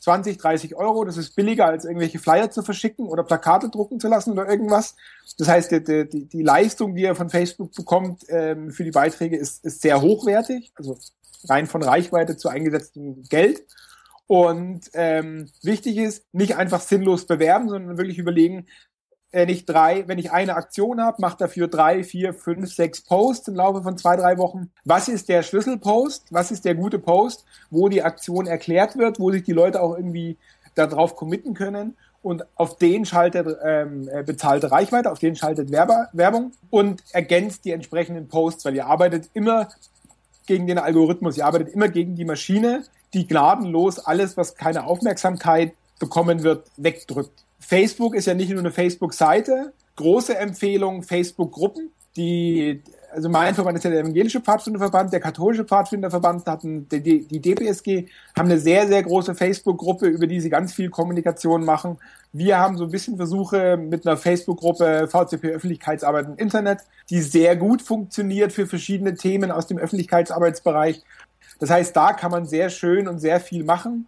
20, 0.04 0.36
30 0.36 0.76
Euro. 0.76 1.04
Das 1.04 1.16
ist 1.16 1.34
billiger, 1.34 1.66
als 1.66 1.86
irgendwelche 1.86 2.18
Flyer 2.18 2.50
zu 2.50 2.62
verschicken 2.62 3.06
oder 3.06 3.24
Plakate 3.24 3.70
drucken 3.70 3.98
zu 3.98 4.08
lassen 4.08 4.32
oder 4.32 4.48
irgendwas. 4.48 4.96
Das 5.38 5.48
heißt, 5.48 5.72
die, 5.72 6.08
die, 6.08 6.26
die 6.26 6.42
Leistung, 6.42 6.94
die 6.94 7.02
ihr 7.02 7.14
von 7.14 7.30
Facebook 7.30 7.72
bekommt 7.72 8.22
ähm, 8.28 8.70
für 8.70 8.84
die 8.84 8.90
Beiträge, 8.90 9.36
ist, 9.36 9.64
ist 9.64 9.80
sehr 9.80 10.02
hochwertig. 10.02 10.72
Also 10.76 10.98
rein 11.48 11.66
von 11.66 11.82
Reichweite 11.82 12.36
zu 12.36 12.48
eingesetztem 12.48 13.22
Geld. 13.30 13.64
Und 14.26 14.90
ähm, 14.92 15.50
wichtig 15.62 15.96
ist, 15.96 16.24
nicht 16.32 16.56
einfach 16.56 16.82
sinnlos 16.82 17.26
bewerben, 17.26 17.70
sondern 17.70 17.96
wirklich 17.96 18.18
überlegen, 18.18 18.66
wenn 19.34 19.48
ich 19.48 19.66
drei, 19.66 20.06
wenn 20.06 20.18
ich 20.18 20.30
eine 20.30 20.54
Aktion 20.54 21.00
habe, 21.00 21.20
mache 21.20 21.36
dafür 21.38 21.66
drei, 21.66 22.04
vier, 22.04 22.32
fünf, 22.34 22.72
sechs 22.72 23.00
Posts 23.00 23.48
im 23.48 23.56
Laufe 23.56 23.82
von 23.82 23.98
zwei, 23.98 24.16
drei 24.16 24.38
Wochen. 24.38 24.70
Was 24.84 25.08
ist 25.08 25.28
der 25.28 25.42
Schlüsselpost? 25.42 26.28
Was 26.30 26.52
ist 26.52 26.64
der 26.64 26.76
gute 26.76 27.00
Post, 27.00 27.44
wo 27.68 27.88
die 27.88 28.02
Aktion 28.02 28.46
erklärt 28.46 28.96
wird, 28.96 29.18
wo 29.18 29.32
sich 29.32 29.42
die 29.42 29.52
Leute 29.52 29.82
auch 29.82 29.96
irgendwie 29.96 30.38
darauf 30.76 31.16
committen 31.16 31.54
können? 31.54 31.96
Und 32.22 32.44
auf 32.54 32.78
den 32.78 33.04
schaltet 33.04 33.58
ähm, 33.64 34.08
äh, 34.08 34.22
bezahlte 34.22 34.70
Reichweite, 34.70 35.10
auf 35.10 35.18
den 35.18 35.36
schaltet 35.36 35.70
Werbe, 35.70 36.08
Werbung 36.12 36.52
und 36.70 37.02
ergänzt 37.12 37.64
die 37.66 37.72
entsprechenden 37.72 38.28
Posts, 38.28 38.64
weil 38.64 38.76
ihr 38.76 38.86
arbeitet 38.86 39.28
immer 39.34 39.68
gegen 40.46 40.66
den 40.66 40.78
Algorithmus, 40.78 41.36
ihr 41.36 41.44
arbeitet 41.44 41.68
immer 41.70 41.88
gegen 41.88 42.14
die 42.14 42.24
Maschine, 42.24 42.84
die 43.12 43.26
gnadenlos 43.26 43.98
alles, 43.98 44.36
was 44.36 44.54
keine 44.54 44.86
Aufmerksamkeit 44.86 45.74
bekommen 45.98 46.42
wird, 46.44 46.70
wegdrückt. 46.76 47.43
Facebook 47.66 48.14
ist 48.14 48.26
ja 48.26 48.34
nicht 48.34 48.50
nur 48.50 48.60
eine 48.60 48.70
Facebook-Seite. 48.70 49.72
Große 49.96 50.36
Empfehlung, 50.36 51.02
Facebook-Gruppen. 51.02 51.90
Die, 52.16 52.82
also 53.12 53.28
mein 53.28 53.54
Verband 53.54 53.78
ist 53.78 53.84
ja 53.84 53.90
der 53.90 54.00
evangelische 54.00 54.40
Pfadfinderverband, 54.40 55.12
der 55.12 55.20
katholische 55.20 55.64
Pfadfinderverband 55.64 56.46
hatten, 56.46 56.88
die, 56.88 57.26
die 57.26 57.40
DPSG 57.40 58.06
haben 58.36 58.48
eine 58.48 58.58
sehr, 58.58 58.86
sehr 58.86 59.02
große 59.02 59.34
Facebook-Gruppe, 59.34 60.06
über 60.06 60.26
die 60.26 60.40
sie 60.40 60.50
ganz 60.50 60.72
viel 60.72 60.90
Kommunikation 60.90 61.64
machen. 61.64 61.98
Wir 62.32 62.58
haben 62.58 62.76
so 62.76 62.84
ein 62.84 62.90
bisschen 62.90 63.16
Versuche 63.16 63.76
mit 63.76 64.06
einer 64.06 64.16
Facebook-Gruppe 64.16 65.08
VCP 65.08 65.48
Öffentlichkeitsarbeit 65.48 66.26
im 66.26 66.36
Internet, 66.36 66.80
die 67.10 67.20
sehr 67.20 67.56
gut 67.56 67.82
funktioniert 67.82 68.52
für 68.52 68.66
verschiedene 68.66 69.14
Themen 69.14 69.50
aus 69.50 69.66
dem 69.66 69.78
Öffentlichkeitsarbeitsbereich. 69.78 71.02
Das 71.58 71.70
heißt, 71.70 71.96
da 71.96 72.12
kann 72.12 72.30
man 72.30 72.46
sehr 72.46 72.70
schön 72.70 73.08
und 73.08 73.18
sehr 73.18 73.40
viel 73.40 73.64
machen. 73.64 74.06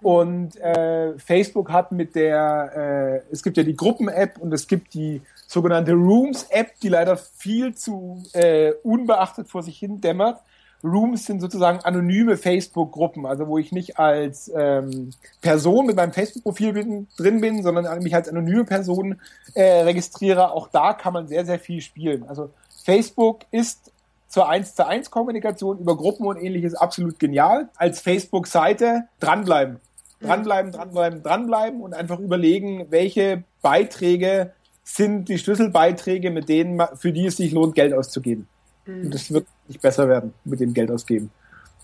Und 0.00 0.56
äh, 0.60 1.18
Facebook 1.18 1.70
hat 1.70 1.90
mit 1.90 2.14
der, 2.14 3.22
äh, 3.28 3.32
es 3.32 3.42
gibt 3.42 3.56
ja 3.56 3.64
die 3.64 3.74
Gruppen-App 3.74 4.38
und 4.38 4.52
es 4.52 4.68
gibt 4.68 4.94
die 4.94 5.22
sogenannte 5.46 5.92
Rooms-App, 5.92 6.78
die 6.80 6.88
leider 6.88 7.16
viel 7.16 7.74
zu 7.74 8.22
äh, 8.32 8.72
unbeachtet 8.84 9.48
vor 9.48 9.62
sich 9.62 9.78
hin 9.78 10.00
dämmert. 10.00 10.40
Rooms 10.84 11.26
sind 11.26 11.40
sozusagen 11.40 11.80
anonyme 11.80 12.36
Facebook-Gruppen, 12.36 13.26
also 13.26 13.48
wo 13.48 13.58
ich 13.58 13.72
nicht 13.72 13.98
als 13.98 14.50
ähm, 14.54 15.10
Person 15.40 15.86
mit 15.86 15.96
meinem 15.96 16.12
Facebook-Profil 16.12 17.06
drin 17.16 17.40
bin, 17.40 17.64
sondern 17.64 18.00
mich 18.02 18.14
als 18.14 18.28
anonyme 18.28 18.64
Person 18.64 19.20
äh, 19.54 19.82
registriere. 19.82 20.52
Auch 20.52 20.68
da 20.68 20.92
kann 20.92 21.12
man 21.12 21.26
sehr, 21.26 21.44
sehr 21.44 21.58
viel 21.58 21.80
spielen. 21.80 22.24
Also 22.28 22.50
Facebook 22.84 23.40
ist 23.50 23.90
zur 24.28 24.48
1 24.48 24.76
zu 24.76 24.86
1 24.86 25.10
Kommunikation 25.10 25.78
über 25.78 25.96
Gruppen 25.96 26.26
und 26.26 26.36
ähnliches 26.36 26.74
absolut 26.74 27.18
genial. 27.18 27.68
Als 27.74 28.00
Facebook-Seite 28.00 29.08
dranbleiben. 29.18 29.80
Dranbleiben, 30.20 30.72
dranbleiben, 30.72 31.22
dranbleiben 31.22 31.80
und 31.80 31.94
einfach 31.94 32.18
überlegen, 32.18 32.86
welche 32.90 33.44
Beiträge 33.62 34.52
sind 34.84 35.28
die 35.28 35.38
Schlüsselbeiträge, 35.38 36.30
mit 36.30 36.48
denen, 36.48 36.80
für 36.96 37.12
die 37.12 37.26
es 37.26 37.36
sich 37.36 37.52
lohnt, 37.52 37.74
Geld 37.74 37.92
auszugeben. 37.92 38.48
Mhm. 38.86 39.04
Und 39.04 39.14
das 39.14 39.32
wird 39.32 39.46
nicht 39.68 39.80
besser 39.80 40.08
werden 40.08 40.34
mit 40.44 40.60
dem 40.60 40.74
Geld 40.74 40.90
ausgeben 40.90 41.30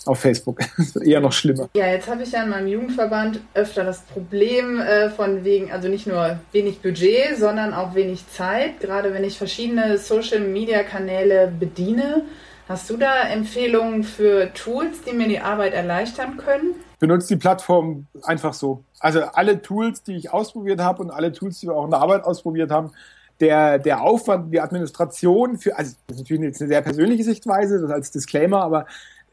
auf 0.07 0.21
Facebook. 0.21 0.59
Das 0.77 0.95
wird 0.95 1.07
eher 1.07 1.21
noch 1.21 1.33
schlimmer. 1.33 1.69
Ja, 1.77 1.87
jetzt 1.87 2.09
habe 2.09 2.23
ich 2.23 2.33
ja 2.33 2.43
in 2.43 2.51
meinem 2.51 2.67
Jugendverband 2.67 3.41
öfter 3.55 3.85
das 3.85 4.03
Problem 4.03 4.81
äh, 4.81 5.11
von 5.11 5.45
wegen, 5.45 5.73
also 5.73 5.89
nicht 5.89 6.07
nur 6.07 6.39
wenig 6.53 6.81
Budget, 6.81 7.37
sondern 7.39 7.73
auch 7.73 7.95
wenig 7.95 8.29
Zeit, 8.29 8.81
gerade 8.81 9.15
wenn 9.15 9.25
ich 9.25 9.39
verschiedene 9.39 9.99
Social-Media-Kanäle 9.99 11.53
bediene. 11.59 12.23
Hast 12.69 12.89
du 12.89 12.97
da 12.97 13.29
Empfehlungen 13.29 14.05
für 14.05 14.53
Tools, 14.55 15.03
die 15.03 15.15
mir 15.15 15.29
die 15.29 15.41
Arbeit 15.41 15.75
erleichtern 15.75 16.39
können? 16.39 16.75
Benutze 17.07 17.35
die 17.35 17.37
Plattform 17.37 18.07
einfach 18.23 18.55
so. 18.55 18.83
Also 18.99 19.21
alle 19.21 19.61
Tools, 19.61 20.03
die 20.03 20.17
ich 20.17 20.33
ausprobiert 20.33 20.81
habe 20.81 21.03
und 21.03 21.11
alle 21.11 21.33
Tools, 21.33 21.61
die 21.61 21.67
wir 21.67 21.77
auch 21.77 21.85
in 21.85 21.91
der 21.91 22.01
Arbeit 22.01 22.25
ausprobiert 22.25 22.71
haben, 22.71 22.93
der, 23.41 23.79
der 23.79 24.01
Aufwand, 24.01 24.55
die 24.55 24.61
Administration 24.61 25.59
für, 25.59 25.77
also 25.77 25.97
das 26.07 26.17
ist 26.17 26.23
natürlich 26.23 26.45
jetzt 26.45 26.63
eine 26.63 26.69
sehr 26.69 26.81
persönliche 26.81 27.25
Sichtweise, 27.25 27.79
das 27.83 27.91
als 27.91 28.11
Disclaimer, 28.11 28.63
aber 28.63 28.87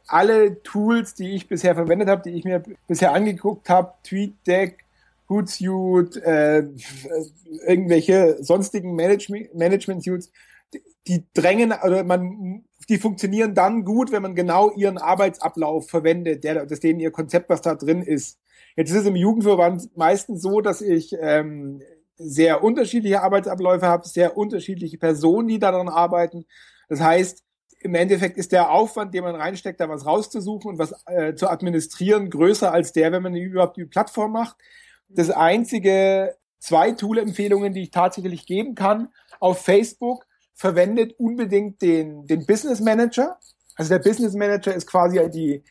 alle 0.06 0.62
Tools, 0.64 1.14
die 1.14 1.32
ich 1.32 1.48
bisher 1.48 1.74
verwendet 1.74 2.10
habe, 2.10 2.24
die 2.24 2.36
ich 2.36 2.44
mir 2.44 2.62
bisher 2.90 3.14
angeguckt 3.14 3.70
habe, 3.70 3.94
TweetDeck, 4.04 4.84
Hootsuite, 5.30 6.26
äh, 6.26 6.68
irgendwelche 7.66 8.44
sonstigen 8.44 8.96
Management, 8.96 9.56
Management 9.56 10.04
Suits, 10.04 10.30
die 11.08 11.24
drängen 11.34 11.72
oder 11.72 12.04
man 12.04 12.66
die 12.90 12.98
funktionieren 12.98 13.54
dann 13.54 13.84
gut, 13.86 14.12
wenn 14.12 14.22
man 14.22 14.36
genau 14.36 14.72
ihren 14.72 14.98
Arbeitsablauf 14.98 15.90
verwendet, 15.90 16.44
der, 16.44 16.66
das 16.66 16.80
denen 16.80 17.00
ihr 17.00 17.12
Konzept, 17.12 17.50
was 17.50 17.62
da 17.62 17.76
drin 17.76 18.02
ist. 18.02 18.40
Jetzt 18.76 18.92
ist 18.92 18.98
es 18.98 19.06
im 19.06 19.16
Jugendverband 19.16 19.96
meistens 19.98 20.42
so, 20.42 20.62
dass 20.62 20.82
ich 20.82 21.16
ähm, 21.20 21.82
sehr 22.18 22.64
unterschiedliche 22.64 23.22
Arbeitsabläufe 23.22 23.88
habe, 23.88 24.08
sehr 24.08 24.38
unterschiedliche 24.38 24.98
Personen, 24.98 25.48
die 25.48 25.60
daran 25.60 25.90
arbeiten. 25.90 26.46
Das 26.88 27.02
heißt, 27.02 27.44
im 27.80 27.96
Endeffekt 27.96 28.38
ist 28.38 28.52
der 28.52 28.72
Aufwand, 28.72 29.14
den 29.14 29.24
man 29.24 29.36
reinsteckt, 29.36 29.80
da 29.80 29.90
was 29.90 30.06
rauszusuchen 30.06 30.72
und 30.72 30.80
was 30.80 30.94
äh, 31.08 31.34
zu 31.34 31.50
administrieren, 31.50 32.30
größer 32.30 32.72
als 32.72 32.94
der, 32.94 33.12
wenn 33.12 33.24
man 33.24 33.36
überhaupt 33.36 33.78
die 33.78 33.86
Plattform 33.86 34.32
macht. 34.32 34.56
Das 35.10 35.30
einzige 35.30 36.36
zwei 36.60 36.92
Tool-Empfehlungen, 36.92 37.74
die 37.74 37.84
ich 37.84 37.92
tatsächlich 37.92 38.46
geben 38.46 38.76
kann, 38.76 39.10
auf 39.40 39.60
Facebook 39.62 40.26
verwendet 40.62 41.16
unbedingt 41.18 41.82
den, 41.82 42.28
den 42.28 42.46
Business 42.46 42.82
Manager. 42.82 43.40
Also 43.78 43.90
der 43.90 43.98
Business 43.98 44.36
Manager 44.36 44.72
ist 44.76 44.86
quasi 44.86 45.20
die 45.32 45.64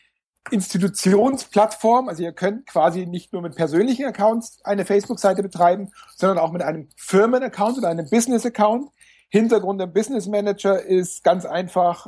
Institutionsplattform. 0.49 2.09
Also 2.09 2.23
ihr 2.23 2.33
könnt 2.33 2.67
quasi 2.67 3.05
nicht 3.05 3.31
nur 3.31 3.41
mit 3.41 3.55
persönlichen 3.55 4.03
Accounts 4.03 4.59
eine 4.65 4.83
Facebook-Seite 4.83 5.43
betreiben, 5.43 5.93
sondern 6.17 6.39
auch 6.39 6.51
mit 6.51 6.61
einem 6.61 6.89
Firmen-Account 6.97 7.77
oder 7.77 7.87
einem 7.87 8.09
Business-Account. 8.09 8.89
Hintergrund 9.29 9.79
der 9.79 9.87
Business 9.87 10.27
Manager 10.27 10.83
ist 10.83 11.23
ganz 11.23 11.45
einfach, 11.45 12.07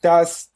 dass 0.00 0.52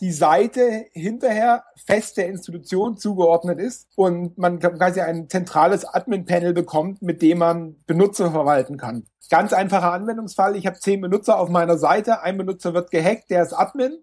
die 0.00 0.12
Seite 0.12 0.86
hinterher 0.92 1.64
fest 1.84 2.16
der 2.16 2.28
Institution 2.28 2.96
zugeordnet 2.96 3.58
ist 3.58 3.88
und 3.96 4.38
man 4.38 4.60
quasi 4.60 5.00
ein 5.00 5.28
zentrales 5.28 5.84
Admin-Panel 5.84 6.52
bekommt, 6.52 7.02
mit 7.02 7.22
dem 7.22 7.38
man 7.38 7.76
Benutzer 7.86 8.30
verwalten 8.30 8.76
kann. 8.76 9.04
Ganz 9.30 9.52
einfacher 9.52 9.92
Anwendungsfall. 9.92 10.56
Ich 10.56 10.66
habe 10.66 10.78
zehn 10.78 11.00
Benutzer 11.00 11.38
auf 11.38 11.48
meiner 11.48 11.78
Seite. 11.78 12.22
Ein 12.22 12.38
Benutzer 12.38 12.74
wird 12.74 12.90
gehackt, 12.90 13.30
der 13.30 13.42
ist 13.42 13.52
Admin 13.52 13.98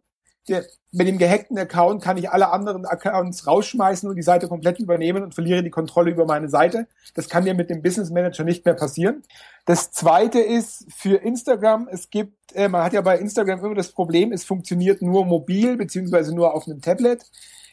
der, 0.48 0.66
mit 0.92 1.08
dem 1.08 1.18
gehackten 1.18 1.58
Account 1.58 2.02
kann 2.02 2.18
ich 2.18 2.30
alle 2.30 2.52
anderen 2.52 2.86
Accounts 2.86 3.48
rausschmeißen 3.48 4.08
und 4.08 4.16
die 4.16 4.22
Seite 4.22 4.48
komplett 4.48 4.80
übernehmen 4.80 5.24
und 5.24 5.34
verliere 5.34 5.64
die 5.64 5.70
Kontrolle 5.70 6.12
über 6.12 6.26
meine 6.26 6.48
Seite. 6.48 6.88
Das 7.16 7.28
kann 7.28 7.46
dir 7.46 7.54
mit 7.54 7.70
dem 7.70 7.82
Business 7.82 8.12
Manager 8.12 8.44
nicht 8.44 8.64
mehr 8.64 8.76
passieren. 8.76 9.24
Das 9.66 9.92
zweite 9.92 10.40
ist 10.40 10.86
für 10.96 11.18
Instagram. 11.18 11.90
Es 11.92 12.10
gibt, 12.10 12.56
äh, 12.56 12.70
man 12.70 12.84
hat 12.84 12.94
ja 12.94 13.02
bei 13.02 13.18
Instagram 13.18 13.64
immer 13.64 13.76
das 13.76 13.92
Problem, 13.92 14.32
es 14.32 14.46
funktioniert 14.46 15.02
nur 15.02 15.26
mobil 15.26 15.76
beziehungsweise 15.76 16.34
nur 16.34 16.54
auf 16.54 16.68
einem 16.68 16.82
Tablet. 16.82 17.24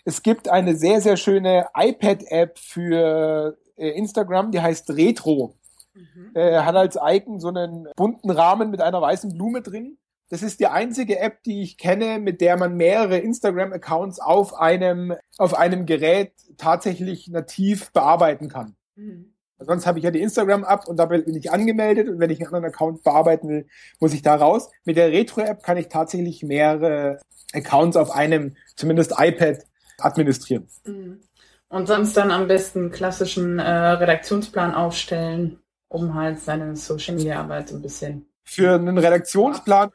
Es 0.05 0.23
gibt 0.23 0.49
eine 0.49 0.75
sehr, 0.75 1.01
sehr 1.01 1.17
schöne 1.17 1.67
iPad-App 1.75 2.59
für 2.59 3.57
äh, 3.77 3.91
Instagram, 3.91 4.51
die 4.51 4.61
heißt 4.61 4.91
Retro. 4.91 5.55
Mhm. 5.95 6.31
Äh, 6.35 6.61
hat 6.61 6.75
als 6.75 6.99
Icon 7.01 7.39
so 7.39 7.49
einen 7.49 7.87
bunten 7.97 8.31
Rahmen 8.31 8.71
mit 8.71 8.81
einer 8.81 9.01
weißen 9.01 9.33
Blume 9.33 9.63
drin. 9.63 9.99
Das 10.33 10.43
ist 10.43 10.61
die 10.61 10.67
einzige 10.67 11.19
App, 11.19 11.43
die 11.43 11.61
ich 11.61 11.77
kenne, 11.77 12.19
mit 12.19 12.41
der 12.41 12.57
man 12.57 12.75
mehrere 12.75 13.19
Instagram-Accounts 13.19 14.19
auf 14.19 14.59
einem, 14.59 15.15
auf 15.37 15.53
einem 15.53 15.85
Gerät 15.85 16.33
tatsächlich 16.57 17.29
nativ 17.29 17.93
bearbeiten 17.93 18.49
kann. 18.49 18.75
Mhm. 18.97 19.35
Sonst 19.59 19.87
habe 19.87 19.99
ich 19.99 20.07
ja 20.07 20.11
die 20.11 20.23
Instagram-App 20.23 20.89
und 20.89 20.97
da 20.97 21.05
bin 21.05 21.37
ich 21.37 21.53
angemeldet 21.53 22.09
und 22.09 22.19
wenn 22.19 22.31
ich 22.31 22.39
einen 22.39 22.47
anderen 22.47 22.65
Account 22.65 23.03
bearbeiten 23.03 23.47
will, 23.47 23.67
muss 24.01 24.15
ich 24.15 24.23
da 24.23 24.35
raus. 24.35 24.71
Mit 24.87 24.97
der 24.97 25.13
Retro-App 25.13 25.63
kann 25.63 25.77
ich 25.77 25.89
tatsächlich 25.89 26.43
mehrere 26.43 27.21
Accounts 27.53 27.99
auf 27.99 28.11
einem, 28.11 28.57
zumindest 28.75 29.13
iPad, 29.19 29.59
administrieren. 29.99 30.67
Mhm. 30.87 31.21
Und 31.69 31.89
sonst 31.89 32.17
dann 32.17 32.31
am 32.31 32.49
besten 32.49 32.91
klassischen 32.91 33.59
äh, 33.59 33.71
Redaktionsplan 33.71 34.75
aufstellen, 34.75 35.59
um 35.89 36.15
halt 36.15 36.41
seine 36.41 36.75
Social-Media-Arbeit 36.75 37.69
so 37.69 37.77
ein 37.77 37.83
bisschen 37.83 38.32
für 38.53 38.75
einen 38.75 38.99
Redaktionsplan 38.99 39.91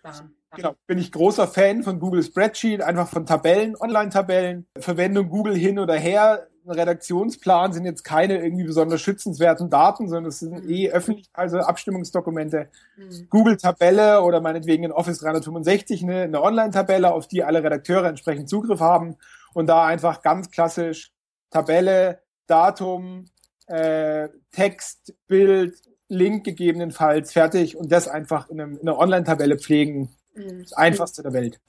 genau, 0.57 0.75
bin 0.85 0.97
ich 0.97 1.11
großer 1.11 1.47
Fan 1.47 1.83
von 1.83 1.99
Google 1.99 2.23
Spreadsheet, 2.23 2.81
einfach 2.81 3.07
von 3.07 3.25
Tabellen, 3.25 3.75
Online-Tabellen, 3.79 4.67
Verwendung 4.77 5.29
Google 5.29 5.55
hin 5.55 5.79
oder 5.79 5.95
her. 5.95 6.47
Ein 6.65 6.71
Redaktionsplan 6.71 7.71
sind 7.71 7.85
jetzt 7.85 8.03
keine 8.03 8.43
irgendwie 8.43 8.65
besonders 8.65 9.01
schützenswerten 9.01 9.69
Daten, 9.69 10.09
sondern 10.09 10.25
es 10.25 10.39
sind 10.39 10.69
eh 10.69 10.89
öffentlich, 10.89 11.29
also 11.31 11.59
Abstimmungsdokumente. 11.59 12.69
Mhm. 12.97 13.27
Google-Tabelle 13.29 14.21
oder 14.21 14.41
meinetwegen 14.41 14.83
in 14.83 14.91
Office 14.91 15.19
365 15.19 16.03
eine, 16.03 16.23
eine 16.23 16.41
Online-Tabelle, 16.41 17.13
auf 17.13 17.27
die 17.27 17.43
alle 17.43 17.63
Redakteure 17.63 18.05
entsprechend 18.05 18.49
Zugriff 18.49 18.81
haben 18.81 19.15
und 19.53 19.67
da 19.67 19.85
einfach 19.85 20.21
ganz 20.21 20.51
klassisch 20.51 21.13
Tabelle, 21.51 22.19
Datum, 22.47 23.25
äh, 23.67 24.27
Text, 24.51 25.13
Bild, 25.27 25.75
Link 26.09 26.43
gegebenenfalls 26.43 27.33
fertig 27.33 27.75
und 27.75 27.91
das 27.91 28.07
einfach 28.07 28.49
in, 28.49 28.61
einem, 28.61 28.77
in 28.77 28.87
einer 28.87 28.97
Online-Tabelle 28.97 29.57
pflegen. 29.57 30.09
Mhm. 30.35 30.63
Das 30.63 30.73
einfachste 30.73 31.23
der 31.23 31.33
Welt. 31.33 31.59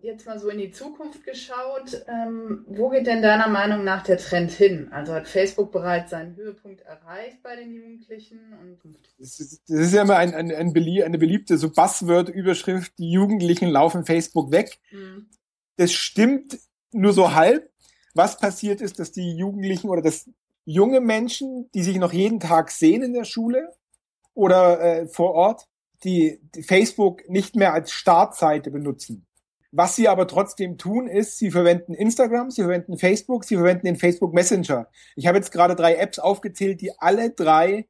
Jetzt 0.00 0.26
mal 0.26 0.38
so 0.38 0.48
in 0.48 0.58
die 0.58 0.70
Zukunft 0.70 1.24
geschaut. 1.24 2.04
Ähm, 2.06 2.64
wo 2.68 2.88
geht 2.88 3.08
denn 3.08 3.20
deiner 3.20 3.48
Meinung 3.48 3.82
nach 3.82 4.04
der 4.04 4.16
Trend 4.16 4.52
hin? 4.52 4.88
Also 4.92 5.12
hat 5.12 5.26
Facebook 5.26 5.72
bereits 5.72 6.10
seinen 6.10 6.36
Höhepunkt 6.36 6.82
erreicht 6.82 7.42
bei 7.42 7.56
den 7.56 7.74
Jugendlichen? 7.74 8.38
das, 9.18 9.40
ist, 9.40 9.62
das 9.68 9.78
ist 9.80 9.92
ja 9.92 10.02
immer 10.02 10.16
ein, 10.16 10.34
ein, 10.34 10.52
ein 10.52 10.72
belie 10.72 11.04
eine 11.04 11.18
beliebte 11.18 11.58
so 11.58 11.70
Buzzword-Überschrift, 11.70 12.96
die 12.98 13.10
Jugendlichen 13.10 13.68
laufen 13.68 14.06
Facebook 14.06 14.52
weg. 14.52 14.78
Mhm. 14.92 15.26
Das 15.76 15.92
stimmt 15.92 16.58
nur 16.92 17.12
so 17.12 17.34
halb. 17.34 17.68
Was 18.14 18.38
passiert 18.38 18.80
ist, 18.80 19.00
dass 19.00 19.10
die 19.10 19.36
Jugendlichen 19.36 19.88
oder 19.88 20.02
dass 20.02 20.30
junge 20.64 21.00
Menschen, 21.00 21.68
die 21.74 21.82
sich 21.82 21.96
noch 21.96 22.12
jeden 22.12 22.38
Tag 22.38 22.70
sehen 22.70 23.02
in 23.02 23.14
der 23.14 23.24
Schule, 23.24 23.72
oder 24.38 24.80
äh, 24.80 25.08
vor 25.08 25.34
Ort, 25.34 25.66
die, 26.04 26.40
die 26.54 26.62
Facebook 26.62 27.28
nicht 27.28 27.56
mehr 27.56 27.72
als 27.72 27.90
Startseite 27.90 28.70
benutzen. 28.70 29.26
Was 29.72 29.96
sie 29.96 30.08
aber 30.08 30.28
trotzdem 30.28 30.78
tun, 30.78 31.08
ist, 31.08 31.38
sie 31.38 31.50
verwenden 31.50 31.92
Instagram, 31.92 32.50
sie 32.50 32.62
verwenden 32.62 32.96
Facebook, 32.96 33.44
sie 33.44 33.56
verwenden 33.56 33.86
den 33.86 33.96
Facebook 33.96 34.32
Messenger. 34.32 34.88
Ich 35.16 35.26
habe 35.26 35.36
jetzt 35.36 35.50
gerade 35.50 35.74
drei 35.74 35.96
Apps 35.96 36.20
aufgezählt, 36.20 36.80
die 36.80 36.96
alle 36.98 37.30
drei 37.30 37.88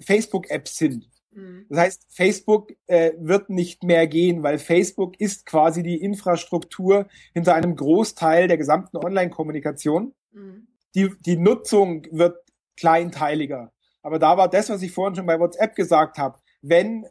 Facebook-Apps 0.00 0.76
sind. 0.76 1.10
Mhm. 1.32 1.66
Das 1.68 1.78
heißt, 1.80 2.06
Facebook 2.08 2.72
äh, 2.86 3.12
wird 3.18 3.50
nicht 3.50 3.82
mehr 3.82 4.06
gehen, 4.06 4.44
weil 4.44 4.58
Facebook 4.58 5.20
ist 5.20 5.44
quasi 5.46 5.82
die 5.82 6.00
Infrastruktur 6.00 7.08
hinter 7.34 7.56
einem 7.56 7.74
Großteil 7.74 8.46
der 8.46 8.56
gesamten 8.56 8.96
Online-Kommunikation. 8.96 10.14
Mhm. 10.30 10.68
Die, 10.94 11.10
die 11.26 11.36
Nutzung 11.36 12.06
wird 12.12 12.38
kleinteiliger. 12.76 13.72
Aber 14.02 14.18
da 14.18 14.36
war 14.36 14.48
das, 14.48 14.70
was 14.70 14.82
ich 14.82 14.92
vorhin 14.92 15.16
schon 15.16 15.26
bei 15.26 15.38
WhatsApp 15.38 15.74
gesagt 15.74 16.18
habe. 16.18 16.38
Wenn 16.62 17.06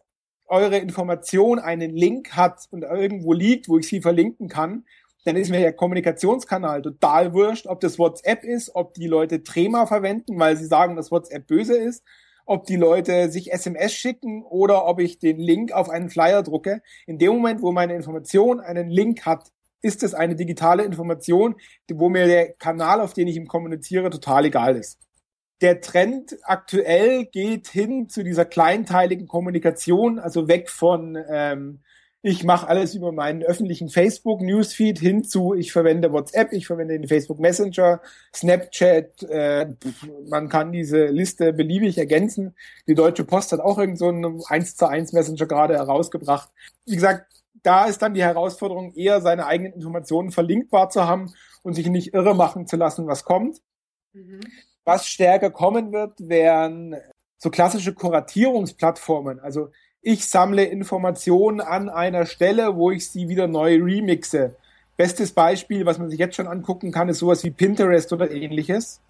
eure 0.48 0.78
Information 0.78 1.60
einen 1.60 1.92
Link 1.92 2.36
hat 2.36 2.66
und 2.72 2.84
irgendwo 2.84 3.34
liegt, 3.34 3.70
wo 3.70 3.78
ich 3.78 3.88
sie 3.88 4.02
verlinken 4.02 4.48
kann, 4.48 4.86
dann 5.26 5.36
ist 5.36 5.50
mir 5.50 5.60
der 5.60 5.74
Kommunikationskanal 5.74 6.82
total 6.82 7.34
wurscht, 7.34 7.68
ob 7.68 7.82
das 7.82 8.00
WhatsApp 8.00 8.46
ist, 8.46 8.74
ob 8.76 8.94
die 8.94 9.08
Leute 9.08 9.44
Trema 9.44 9.86
verwenden, 9.86 10.40
weil 10.40 10.56
sie 10.56 10.66
sagen, 10.66 10.96
dass 10.96 11.12
WhatsApp 11.12 11.48
böse 11.48 11.76
ist, 11.76 12.04
ob 12.46 12.66
die 12.66 12.78
Leute 12.78 13.30
sich 13.30 13.52
SMS 13.52 13.92
schicken 13.94 14.44
oder 14.44 14.86
ob 14.86 15.02
ich 15.02 15.20
den 15.20 15.38
Link 15.38 15.74
auf 15.74 15.90
einen 15.90 16.10
Flyer 16.10 16.44
drucke. 16.44 16.82
In 17.06 17.18
dem 17.18 17.34
Moment, 17.34 17.62
wo 17.62 17.74
meine 17.74 17.94
Information 17.94 18.62
einen 18.62 18.90
Link 18.90 19.26
hat, 19.26 19.52
ist 19.82 20.02
es 20.02 20.14
eine 20.14 20.38
digitale 20.38 20.84
Information, 20.84 21.56
wo 21.92 22.08
mir 22.08 22.26
der 22.26 22.54
Kanal, 22.54 23.02
auf 23.02 23.14
den 23.14 23.28
ich 23.28 23.36
ihm 23.36 23.48
kommuniziere, 23.48 24.10
total 24.10 24.46
egal 24.46 24.78
ist 24.78 25.07
der 25.62 25.82
Trend 25.82 26.38
aktuell 26.44 27.26
geht 27.26 27.68
hin 27.68 28.10
zu 28.10 28.24
dieser 28.24 28.46
kleinteiligen 28.46 29.28
Kommunikation, 29.28 30.20
also 30.20 30.48
weg 30.48 30.70
von 30.70 31.18
ähm, 31.30 31.80
ich 32.24 32.44
mache 32.44 32.68
alles 32.68 32.96
über 32.96 33.12
meinen 33.12 33.44
öffentlichen 33.44 33.90
Facebook 33.90 34.42
Newsfeed 34.42 35.00
hin 35.00 35.24
zu 35.24 35.54
ich 35.54 35.72
verwende 35.72 36.12
WhatsApp, 36.12 36.52
ich 36.52 36.68
verwende 36.68 36.98
den 36.98 37.08
Facebook 37.08 37.40
Messenger, 37.40 38.02
Snapchat, 38.36 39.24
äh, 39.24 39.68
man 40.28 40.50
kann 40.50 40.72
diese 40.72 41.06
Liste 41.06 41.54
beliebig 41.54 41.98
ergänzen. 41.98 42.56
Die 42.88 42.96
Deutsche 42.96 43.24
Post 43.24 43.52
hat 43.52 43.60
auch 43.60 43.78
irgend 43.78 44.00
so 44.00 44.10
einen 44.10 44.42
1 44.46 44.76
zu 44.76 44.88
1 44.88 45.14
Messenger 45.14 45.46
gerade 45.46 45.76
herausgebracht. 45.76 46.50
Wie 46.86 46.96
gesagt, 46.96 47.32
da 47.64 47.86
ist 47.86 48.02
dann 48.02 48.14
die 48.14 48.24
Herausforderung 48.24 48.94
eher 48.94 49.22
seine 49.22 49.46
eigenen 49.46 49.74
Informationen 49.74 50.32
verlinkbar 50.32 50.90
zu 50.90 51.06
haben 51.06 51.34
und 51.64 51.76
sich 51.76 51.88
nicht 51.88 52.14
irre 52.14 52.36
machen 52.36 52.68
zu 52.68 52.78
lassen, 52.78 53.08
was 53.08 53.26
kommt. 53.26 53.62
Mhm. 54.14 54.42
Was 54.88 55.06
stärker 55.06 55.50
kommen 55.50 55.92
wird, 55.92 56.14
wären 56.18 56.96
so 57.38 57.50
klassische 57.50 57.94
Kuratierungsplattformen. 57.94 59.38
Also 59.42 59.70
ich 60.02 60.26
sammle 60.30 60.64
Informationen 60.64 61.60
an 61.60 61.90
einer 61.90 62.26
Stelle, 62.26 62.78
wo 62.78 62.90
ich 62.92 63.10
sie 63.10 63.28
wieder 63.28 63.48
neu 63.48 63.84
remixe. 63.84 64.56
Bestes 64.96 65.34
Beispiel, 65.34 65.86
was 65.86 66.00
man 66.00 66.10
sich 66.10 66.18
jetzt 66.18 66.38
schon 66.38 66.48
angucken 66.48 66.94
kann, 66.94 67.10
ist 67.10 67.20
sowas 67.20 67.44
wie 67.44 67.52
Pinterest 67.52 68.14
oder 68.14 68.32
ähnliches. 68.32 69.02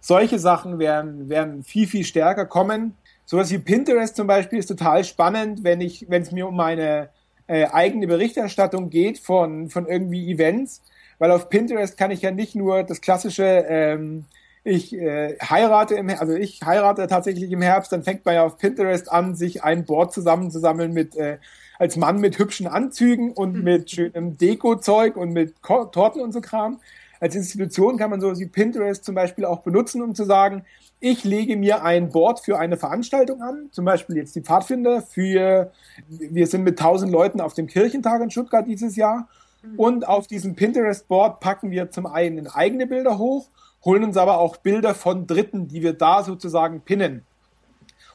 Solche 0.00 0.38
Sachen 0.38 0.78
werden, 0.78 1.28
werden 1.28 1.64
viel, 1.64 1.86
viel 1.86 2.04
stärker 2.04 2.46
kommen. 2.46 2.96
Sowas 3.26 3.50
wie 3.50 3.58
Pinterest 3.58 4.16
zum 4.16 4.26
Beispiel 4.26 4.58
ist 4.58 4.68
total 4.68 5.04
spannend, 5.04 5.64
wenn 5.64 5.82
ich, 5.82 6.06
wenn 6.08 6.22
es 6.22 6.32
mir 6.32 6.48
um 6.48 6.56
meine 6.56 7.10
äh, 7.46 7.66
eigene 7.66 8.06
Berichterstattung 8.06 8.88
geht 8.88 9.18
von, 9.18 9.68
von 9.68 9.86
irgendwie 9.86 10.32
Events, 10.32 10.80
weil 11.18 11.30
auf 11.30 11.50
Pinterest 11.50 11.98
kann 11.98 12.10
ich 12.10 12.22
ja 12.22 12.30
nicht 12.30 12.54
nur 12.54 12.84
das 12.84 13.02
klassische, 13.02 13.44
ähm, 13.68 14.24
ich 14.66 14.92
äh, 14.92 15.36
heirate 15.38 15.94
im, 15.94 16.10
also 16.10 16.34
ich 16.34 16.60
heirate 16.64 17.06
tatsächlich 17.06 17.50
im 17.52 17.62
Herbst, 17.62 17.92
dann 17.92 18.02
fängt 18.02 18.24
man 18.24 18.34
ja 18.34 18.44
auf 18.44 18.58
Pinterest 18.58 19.10
an, 19.10 19.36
sich 19.36 19.62
ein 19.62 19.84
Board 19.84 20.12
zusammenzusammeln 20.12 20.92
mit 20.92 21.16
äh, 21.16 21.38
als 21.78 21.96
Mann 21.96 22.18
mit 22.18 22.38
hübschen 22.38 22.66
Anzügen 22.66 23.32
und 23.32 23.54
mhm. 23.54 23.64
mit 23.64 23.90
schönem 23.90 24.36
Deko-Zeug 24.36 25.16
und 25.16 25.32
mit 25.32 25.62
Ko 25.62 25.84
Torten 25.84 26.20
und 26.20 26.32
so 26.32 26.40
Kram. 26.40 26.80
Als 27.20 27.34
Institution 27.34 27.96
kann 27.96 28.10
man 28.10 28.20
so 28.20 28.36
wie 28.38 28.46
Pinterest 28.46 29.04
zum 29.04 29.14
Beispiel 29.14 29.44
auch 29.44 29.60
benutzen, 29.60 30.02
um 30.02 30.14
zu 30.14 30.24
sagen, 30.24 30.64
ich 30.98 31.24
lege 31.24 31.56
mir 31.56 31.84
ein 31.84 32.10
Board 32.10 32.40
für 32.40 32.58
eine 32.58 32.76
Veranstaltung 32.76 33.42
an, 33.42 33.68
zum 33.70 33.84
Beispiel 33.84 34.16
jetzt 34.16 34.34
die 34.34 34.40
Pfadfinder 34.40 35.02
für, 35.02 35.70
wir 36.08 36.46
sind 36.46 36.64
mit 36.64 36.80
1000 36.80 37.12
Leuten 37.12 37.40
auf 37.40 37.54
dem 37.54 37.66
Kirchentag 37.68 38.20
in 38.22 38.30
Stuttgart 38.30 38.66
dieses 38.66 38.96
Jahr 38.96 39.28
mhm. 39.62 39.78
und 39.78 40.08
auf 40.08 40.26
diesem 40.26 40.56
Pinterest-Board 40.56 41.40
packen 41.40 41.70
wir 41.70 41.90
zum 41.90 42.06
einen 42.06 42.48
eigene 42.48 42.86
Bilder 42.86 43.18
hoch, 43.18 43.48
holen 43.84 44.04
uns 44.04 44.16
aber 44.16 44.38
auch 44.38 44.56
Bilder 44.56 44.94
von 44.94 45.26
Dritten, 45.26 45.68
die 45.68 45.82
wir 45.82 45.92
da 45.92 46.22
sozusagen 46.22 46.80
pinnen. 46.80 47.24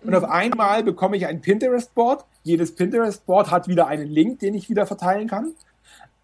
Und 0.04 0.15
auf 0.15 0.24
einmal 0.24 0.84
bekomme 0.84 1.15
ich 1.15 1.28
ein 1.28 1.41
Pinterest-Board. 1.41 2.26
Jedes 2.43 2.76
Pinterest-Board 2.76 3.52
hat 3.52 3.67
wieder 3.67 3.88
einen 3.88 4.08
Link, 4.08 4.39
den 4.39 4.56
ich 4.56 4.69
wieder 4.69 4.86
verteilen 4.86 5.28
kann. 5.28 5.54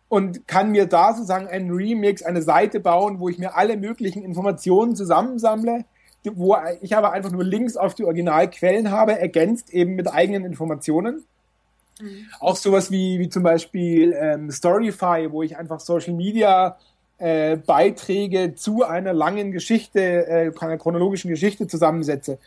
Und 0.10 0.48
kann 0.48 0.72
mir 0.72 0.86
da 0.86 1.14
sozusagen 1.14 1.48
einen 1.48 1.72
Remix, 1.72 2.24
eine 2.24 2.42
Seite 2.42 2.80
bauen, 2.80 3.20
wo 3.20 3.30
ich 3.30 3.38
mir 3.38 3.56
alle 3.56 3.78
möglichen 3.78 4.24
Informationen 4.24 4.96
zusammensammle, 4.96 5.86
wo 6.24 6.58
ich 6.82 6.96
aber 6.96 7.12
einfach 7.12 7.32
nur 7.32 7.44
Links 7.44 7.78
auf 7.78 7.94
die 7.94 8.06
Originalquellen 8.06 8.90
habe, 8.90 9.20
ergänzt 9.20 9.74
eben 9.74 9.96
mit 9.96 10.12
eigenen 10.12 10.46
Informationen. 10.46 11.26
Mhm. 12.02 12.26
Auch 12.40 12.56
sowas 12.56 12.90
wie, 12.90 13.20
wie 13.20 13.30
zum 13.30 13.44
Beispiel 13.44 14.14
ähm, 14.14 14.50
Storyfy, 14.50 15.32
wo 15.32 15.44
ich 15.44 15.58
einfach 15.58 15.80
Social 15.80 16.14
Media 16.14 16.78
äh, 17.20 17.58
Beiträge 17.58 18.56
zu 18.56 18.84
einer 18.84 19.14
langen 19.14 19.52
Geschichte, 19.52 20.00
äh, 20.28 20.52
einer 20.60 20.78
chronologischen 20.78 21.30
Geschichte 21.30 21.68
zusammensetze. 21.68 22.38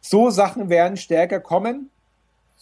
So 0.00 0.30
Sachen 0.30 0.68
werden 0.68 0.96
stärker 0.96 1.40
kommen. 1.40 1.90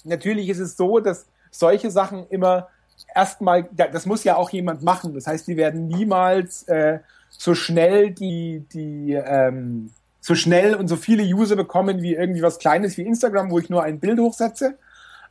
Natürlich 0.05 0.49
ist 0.49 0.59
es 0.59 0.77
so, 0.77 1.01
dass 1.01 1.27
solche 1.51 1.91
Sachen 1.91 2.27
immer 2.29 2.69
erstmal, 3.15 3.69
das 3.73 4.07
muss 4.07 4.25
ja 4.25 4.37
auch 4.37 4.51
jemand 4.51 4.83
machen. 4.83 5.15
Das 5.15 5.27
heißt, 5.27 5.47
die 5.47 5.57
werden 5.57 5.89
niemals 5.89 6.65
äh, 6.65 6.99
so 7.31 7.55
schnell 7.55 8.11
die, 8.11 8.65
die 8.73 9.13
ähm, 9.15 9.91
so 10.21 10.35
schnell 10.35 10.75
und 10.75 10.89
so 10.89 10.97
viele 10.97 11.23
User 11.23 11.57
bekommen 11.57 12.03
wie 12.03 12.15
irgendwie 12.15 12.43
was 12.43 12.59
Kleines 12.59 12.97
wie 12.97 13.03
Instagram, 13.03 13.51
wo 13.51 13.59
ich 13.59 13.71
nur 13.71 13.83
ein 13.83 14.01
Bild 14.01 14.19
hochsetze. 14.19 14.79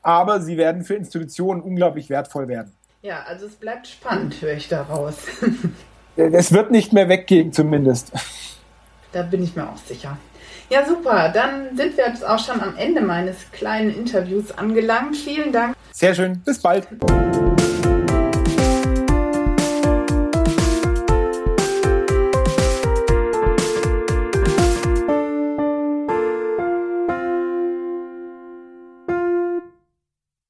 Aber 0.02 0.42
sie 0.42 0.58
werden 0.58 0.84
für 0.84 0.96
Institutionen 0.96 1.62
unglaublich 1.62 2.10
wertvoll 2.10 2.48
werden. 2.48 2.74
Ja, 3.02 3.24
also 3.24 3.48
es 3.48 3.56
bleibt 3.56 3.88
spannend, 3.88 4.42
höre 4.42 4.54
ich 4.54 4.68
daraus. 4.68 5.16
es 6.16 6.52
wird 6.52 6.72
nicht 6.72 6.94
mehr 6.94 7.10
weggehen, 7.10 7.54
zumindest. 7.54 8.12
Da 9.12 9.22
bin 9.22 9.44
ich 9.44 9.56
mir 9.56 9.64
auch 9.64 9.78
sicher. 9.78 10.18
Ja, 10.70 10.86
super. 10.86 11.30
Dann 11.30 11.76
sind 11.78 11.98
wir 11.98 12.08
jetzt 12.08 12.26
auch 12.26 12.40
schon 12.40 12.60
am 12.62 12.76
Ende 12.78 13.02
meines 13.02 13.52
kleinen 13.52 13.96
Interviews 13.96 14.52
angelangt. 14.58 15.16
Vielen 15.16 15.52
Dank. 15.52 15.76
Sehr 15.92 16.16
schön. 16.16 16.42
Bis 16.44 16.60
bald. 16.60 16.88